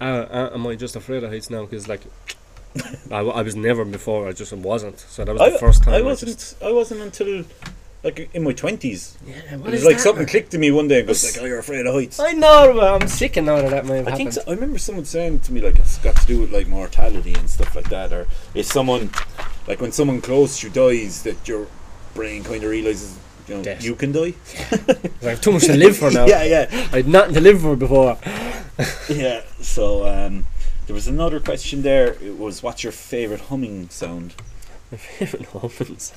[0.00, 1.62] uh, uh, am I just afraid of heights now?
[1.64, 2.02] Because like
[3.10, 5.00] I, w- I was never before, I just wasn't.
[5.00, 5.94] So that was I, the first time.
[5.94, 7.44] I I wasn't just- I wasn't until
[8.04, 10.28] like in my 20s yeah, it was is like that, something man?
[10.28, 12.72] clicked to me one day and goes like oh you're afraid of heights I know,
[12.74, 14.44] but I'm sick of now that that might have I think happened.
[14.46, 14.50] so.
[14.52, 17.50] I remember someone saying to me like it's got to do with like mortality and
[17.50, 19.10] stuff like that, or if someone
[19.66, 21.66] like when someone close to you dies, that your
[22.14, 23.18] brain kind of realizes
[23.48, 23.82] you know Death.
[23.82, 24.34] you can die.
[25.22, 26.26] I have too much to live for now.
[26.26, 28.16] yeah, yeah, I had nothing to live for before.
[29.08, 29.42] yeah.
[29.60, 30.46] So um,
[30.86, 32.12] there was another question there.
[32.22, 34.34] It was what's your favorite humming sound?
[34.92, 36.12] My favorite humans.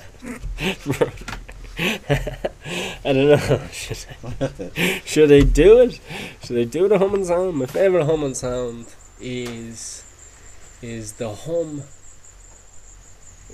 [1.79, 3.67] I don't know.
[3.71, 5.99] Should I, should I do it?
[6.43, 7.55] Should I do the humming sound?
[7.55, 10.03] My favorite humming sound is
[10.81, 11.83] is the hum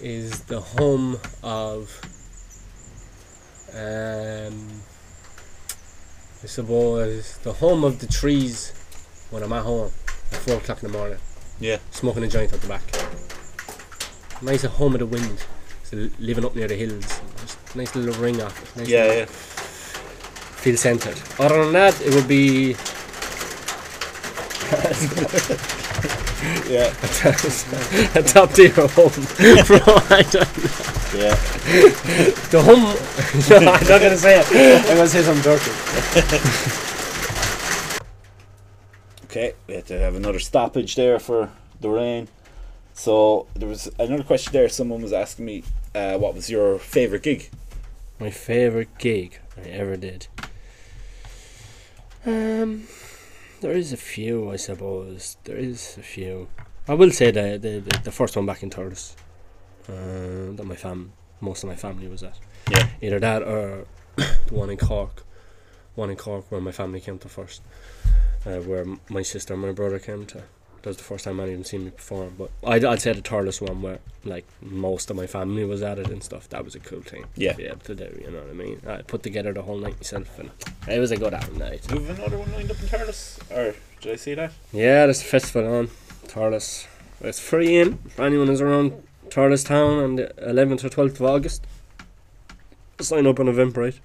[0.02, 2.02] is the hum of
[3.74, 4.82] um
[6.44, 8.74] I suppose the hum of the trees
[9.30, 9.92] when I'm at home
[10.32, 11.20] at four o'clock in the morning.
[11.60, 11.78] Yeah.
[11.92, 12.84] Smoking a joint at the back.
[14.42, 15.46] Nice hum of the wind.
[15.90, 17.22] So living up near the hills.
[17.40, 18.76] Just nice little ring off.
[18.76, 19.26] Nice Yeah, yeah.
[19.26, 21.18] Feel centered.
[21.40, 22.74] Other than that, it would be
[26.70, 26.92] Yeah.
[28.16, 28.84] a top tier from
[29.40, 31.18] I don't know.
[31.18, 31.36] Yeah.
[32.52, 32.84] The hum.
[33.50, 34.46] no, I'm not gonna say it.
[34.90, 35.72] I'm gonna say something dirty.
[39.26, 42.28] Okay, we had to have another stoppage there for the rain.
[42.94, 44.68] So there was another question there.
[44.68, 45.64] Someone was asking me,
[45.98, 47.50] uh, what was your favorite gig?
[48.20, 50.28] My favorite gig I ever did.
[52.26, 52.88] Um,
[53.62, 55.38] there is a few, I suppose.
[55.44, 56.48] There is a few.
[56.88, 59.16] I will say the the, the, first one back in Thurles,
[59.90, 62.38] uh, that my fam, most of my family was at.
[62.70, 62.88] Yeah.
[63.02, 63.86] Either that or
[64.16, 65.24] the one in Cork,
[65.96, 67.62] one in Cork where my family came to first,
[68.46, 70.44] uh, where my sister and my brother came to.
[70.82, 72.36] That was the first time anyone seen me perform.
[72.38, 76.00] But I'd, I'd say the Thurles one where like most of my family was at
[76.00, 76.48] it and stuff.
[76.50, 77.52] That was a cool thing Yeah.
[77.54, 78.20] to be able to do.
[78.24, 78.82] You know what I mean?
[78.88, 80.52] I put together the whole night myself, and
[80.88, 81.84] it was a good out night.
[81.88, 83.40] Do you have another one lined up in Thurles?
[83.52, 84.52] Or did I see that?
[84.72, 85.88] Yeah, there's a festival on
[86.28, 86.88] Thurles.
[87.22, 88.94] It's free in for anyone who's around
[89.30, 91.66] Thurles town on the 11th or 12th of August.
[93.00, 94.00] Sign up on Eventbrite.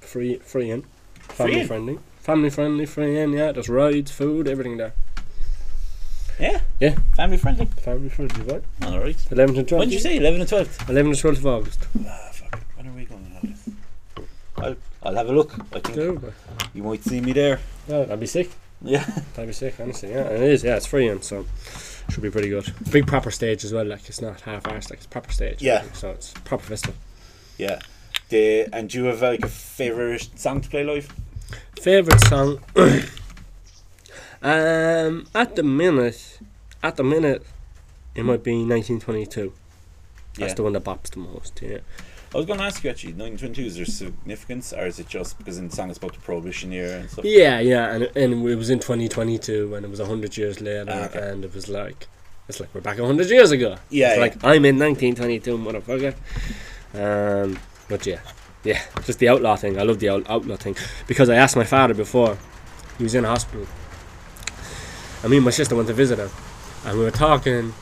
[0.00, 0.82] Free, free in.
[1.20, 1.66] Family in?
[1.66, 1.98] friendly.
[2.20, 3.32] Family friendly, free in.
[3.32, 4.92] Yeah, there's rides, food, everything there.
[6.38, 6.60] Yeah.
[6.78, 6.96] Yeah.
[7.14, 7.66] Family friendly.
[7.66, 8.62] Family friendly, right?
[8.84, 9.16] Alright.
[9.16, 9.78] 11th and 12th.
[9.78, 10.16] When did you say?
[10.16, 10.78] 11 and 12?
[10.78, 11.86] 11th and 12th of August.
[12.06, 12.62] Ah, fuck it.
[12.76, 13.74] When are we going to have this?
[14.56, 15.54] I'll, I'll have a look.
[15.74, 16.32] I think Do it.
[16.74, 17.60] you might see me there.
[17.88, 18.50] Yeah, that'd be sick.
[18.82, 19.04] Yeah.
[19.34, 20.08] That'd be sick, honestly.
[20.08, 20.64] Yeah, and it is.
[20.64, 21.44] Yeah, it's free in, so
[22.08, 22.72] should be pretty good.
[22.90, 23.84] Big proper stage as well.
[23.84, 24.88] Like it's not half-assed.
[24.88, 25.60] Like it's proper stage.
[25.60, 25.82] Yeah.
[25.92, 26.96] So it's proper festival.
[27.58, 27.80] Yeah.
[28.30, 31.12] The, and do you have like a favourite song to play live?
[31.78, 32.60] Favorite song.
[34.42, 36.38] um, at the minute,
[36.82, 37.44] at the minute,
[38.14, 39.52] it might be 1922.
[40.38, 40.54] That's Yeah.
[40.54, 41.60] the one that bops the most.
[41.62, 41.78] Yeah.
[42.32, 45.36] I was going to ask you actually, 1922, is there significance or is it just
[45.38, 47.24] because in the song it's about the Prohibition era and stuff?
[47.24, 51.04] Yeah, yeah, and and it was in 2022, and it was hundred years later, Ah,
[51.06, 51.28] okay.
[51.28, 52.06] and it was like,
[52.48, 53.76] it's like we're back hundred years ago.
[53.90, 54.20] Yeah, It's yeah.
[54.22, 56.14] like I'm in 1922, motherfucker.
[56.94, 58.20] Um, but yeah,
[58.62, 59.76] yeah, just the outlaw thing.
[59.78, 60.76] I love the outlaw thing
[61.08, 62.38] because I asked my father before
[62.96, 63.66] he was in hospital.
[65.22, 66.30] And me and my sister went to visit her,
[66.86, 67.74] and we were talking.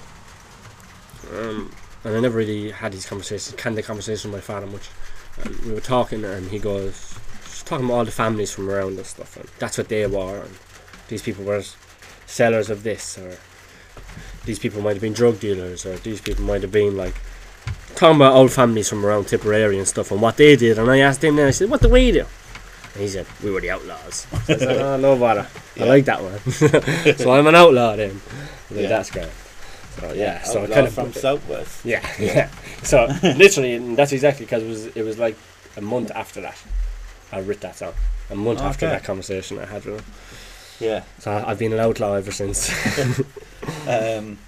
[1.33, 1.71] Um,
[2.05, 4.89] and I never really had these conversations, candid conversations with my father much.
[5.43, 7.15] And we were talking, and he goes,
[7.45, 10.43] just talking about all the families from around and stuff, and that's what they were,
[10.43, 10.55] and
[11.09, 11.63] these people were
[12.27, 13.37] sellers of this, or
[14.45, 17.15] these people might have been drug dealers, or these people might have been like
[17.95, 20.79] talking about old families from around Tipperary and stuff, and what they did.
[20.79, 22.25] And I asked him, and I said, "What do we do?"
[22.99, 25.47] He said, "We were the outlaws." So I said, "Oh, no bother.
[25.77, 25.85] I Yeah.
[25.87, 26.39] like that one."
[27.17, 28.21] so I'm an outlaw then.
[28.69, 28.89] Said, Yeah.
[28.89, 29.29] That's great.
[30.01, 31.85] So yeah, so kind of from Southwest.
[31.85, 32.49] yeah, yeah.
[32.83, 35.37] So literally, and that's exactly because it was it was like
[35.77, 36.57] a month after that,
[37.33, 37.95] I wrote that song.
[38.31, 40.05] A month after that conversation I had with him.
[40.81, 41.03] Yeah.
[41.19, 42.71] So I've been an outlaw ever since.
[43.89, 44.39] Um,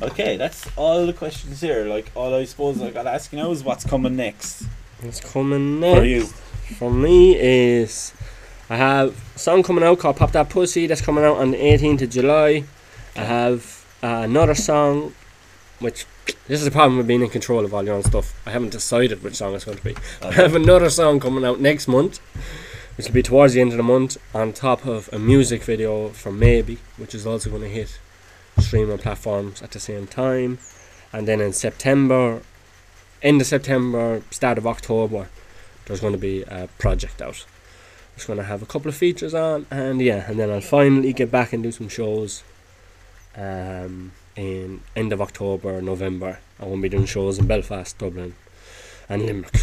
[0.00, 1.84] okay, that's all the questions here.
[1.86, 4.64] Like, all I suppose I got to ask you now is what's coming next
[5.00, 6.28] What's coming next for you?
[6.72, 8.12] For me is
[8.68, 11.58] I have a song coming out called "Pop That Pussy" that's coming out on the
[11.58, 12.64] 18th of July.
[13.14, 15.14] I have uh, another song,
[15.78, 16.06] which
[16.46, 18.34] this is the problem with being in control of all your own stuff.
[18.46, 19.96] I haven't decided which song it's going to be.
[20.22, 22.18] I have another song coming out next month,
[22.96, 26.08] which will be towards the end of the month, on top of a music video
[26.08, 27.98] from Maybe, which is also going to hit
[28.58, 30.58] streaming platforms at the same time.
[31.12, 32.42] And then in September,
[33.22, 35.28] end of September, start of October,
[35.86, 37.44] there's going to be a project out.
[38.14, 41.12] It's going to have a couple of features on, and yeah, and then I'll finally
[41.12, 42.44] get back and do some shows.
[43.34, 48.34] Um, in end of October, November, I won't be doing shows in Belfast, Dublin,
[49.08, 49.56] and Limerick,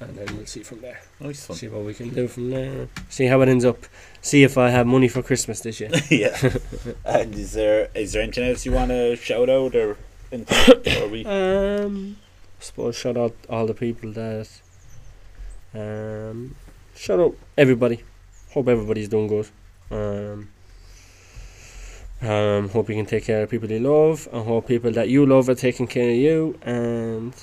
[0.00, 1.00] and then we'll see from there.
[1.20, 1.58] Nice one.
[1.58, 2.88] See what we can do from there.
[3.08, 3.78] See how it ends up.
[4.20, 5.90] See if I have money for Christmas this year.
[6.10, 6.36] yeah.
[7.04, 9.96] And is there is there anything else you want to shout out or
[10.32, 11.02] anything?
[11.02, 11.24] or we?
[11.24, 12.16] Um,
[12.60, 14.48] I suppose shout out all the people that.
[15.74, 16.54] Um,
[16.94, 18.02] shout out everybody.
[18.50, 19.48] Hope everybody's doing good.
[19.90, 20.48] Um,
[22.20, 25.24] um, hope you can take care of people you love, and hope people that you
[25.26, 26.58] love are taking care of you.
[26.62, 27.34] And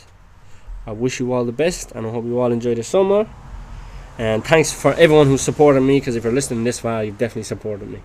[0.86, 3.28] I wish you all the best, and I hope you all enjoy the summer.
[4.18, 7.44] And thanks for everyone who's supported me, because if you're listening this far, you've definitely
[7.44, 8.00] supported me.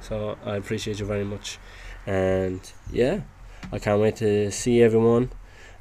[0.00, 1.58] So I appreciate you very much.
[2.06, 2.60] And
[2.90, 3.20] yeah,
[3.70, 5.30] I can't wait to see everyone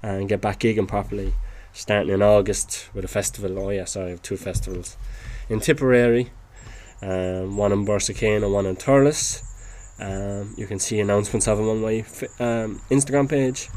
[0.04, 1.34] and get back gigging properly,
[1.74, 3.58] starting in August with a festival.
[3.60, 4.98] Oh yeah, sorry, I have two festivals
[5.50, 6.30] in Tipperary,
[7.02, 9.44] um, one in Borrisokane and one in Thurles.
[10.00, 12.00] Um, you can see announcements of them on my
[12.40, 13.70] um, Instagram page,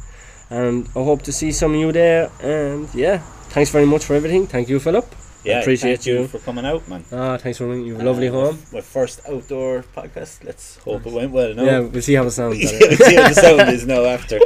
[0.51, 2.31] and I hope to see some of you there.
[2.43, 3.19] And yeah,
[3.51, 4.47] thanks very much for everything.
[4.47, 5.07] Thank you, Philip.
[5.45, 6.21] Yeah, appreciate thank you.
[6.21, 6.27] you.
[6.27, 7.05] for coming out, man.
[7.13, 7.85] Ah, thanks for ringing.
[7.87, 8.59] You have a lovely Uh, home.
[8.73, 10.43] My first outdoor podcast.
[10.43, 11.53] Let's hope it went well.
[11.53, 11.65] No?
[11.65, 12.59] Yeah, we'll see how it sounds.
[12.73, 12.97] Better.
[12.97, 14.39] see what the sound is now after.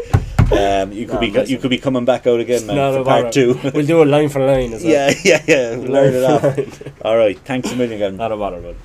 [0.50, 1.50] Um, you could No, be listen.
[1.52, 3.32] you could be coming back out again, man, No, for no part bother.
[3.32, 3.60] two.
[3.74, 4.92] we'll do a line for line as well.
[4.92, 5.76] yeah, yeah, yeah.
[5.76, 6.40] Learn it Line off.
[6.40, 6.72] for line.
[7.02, 7.38] All right.
[7.40, 8.16] Thanks a million, Gavin.
[8.16, 8.76] Not a bother, bud.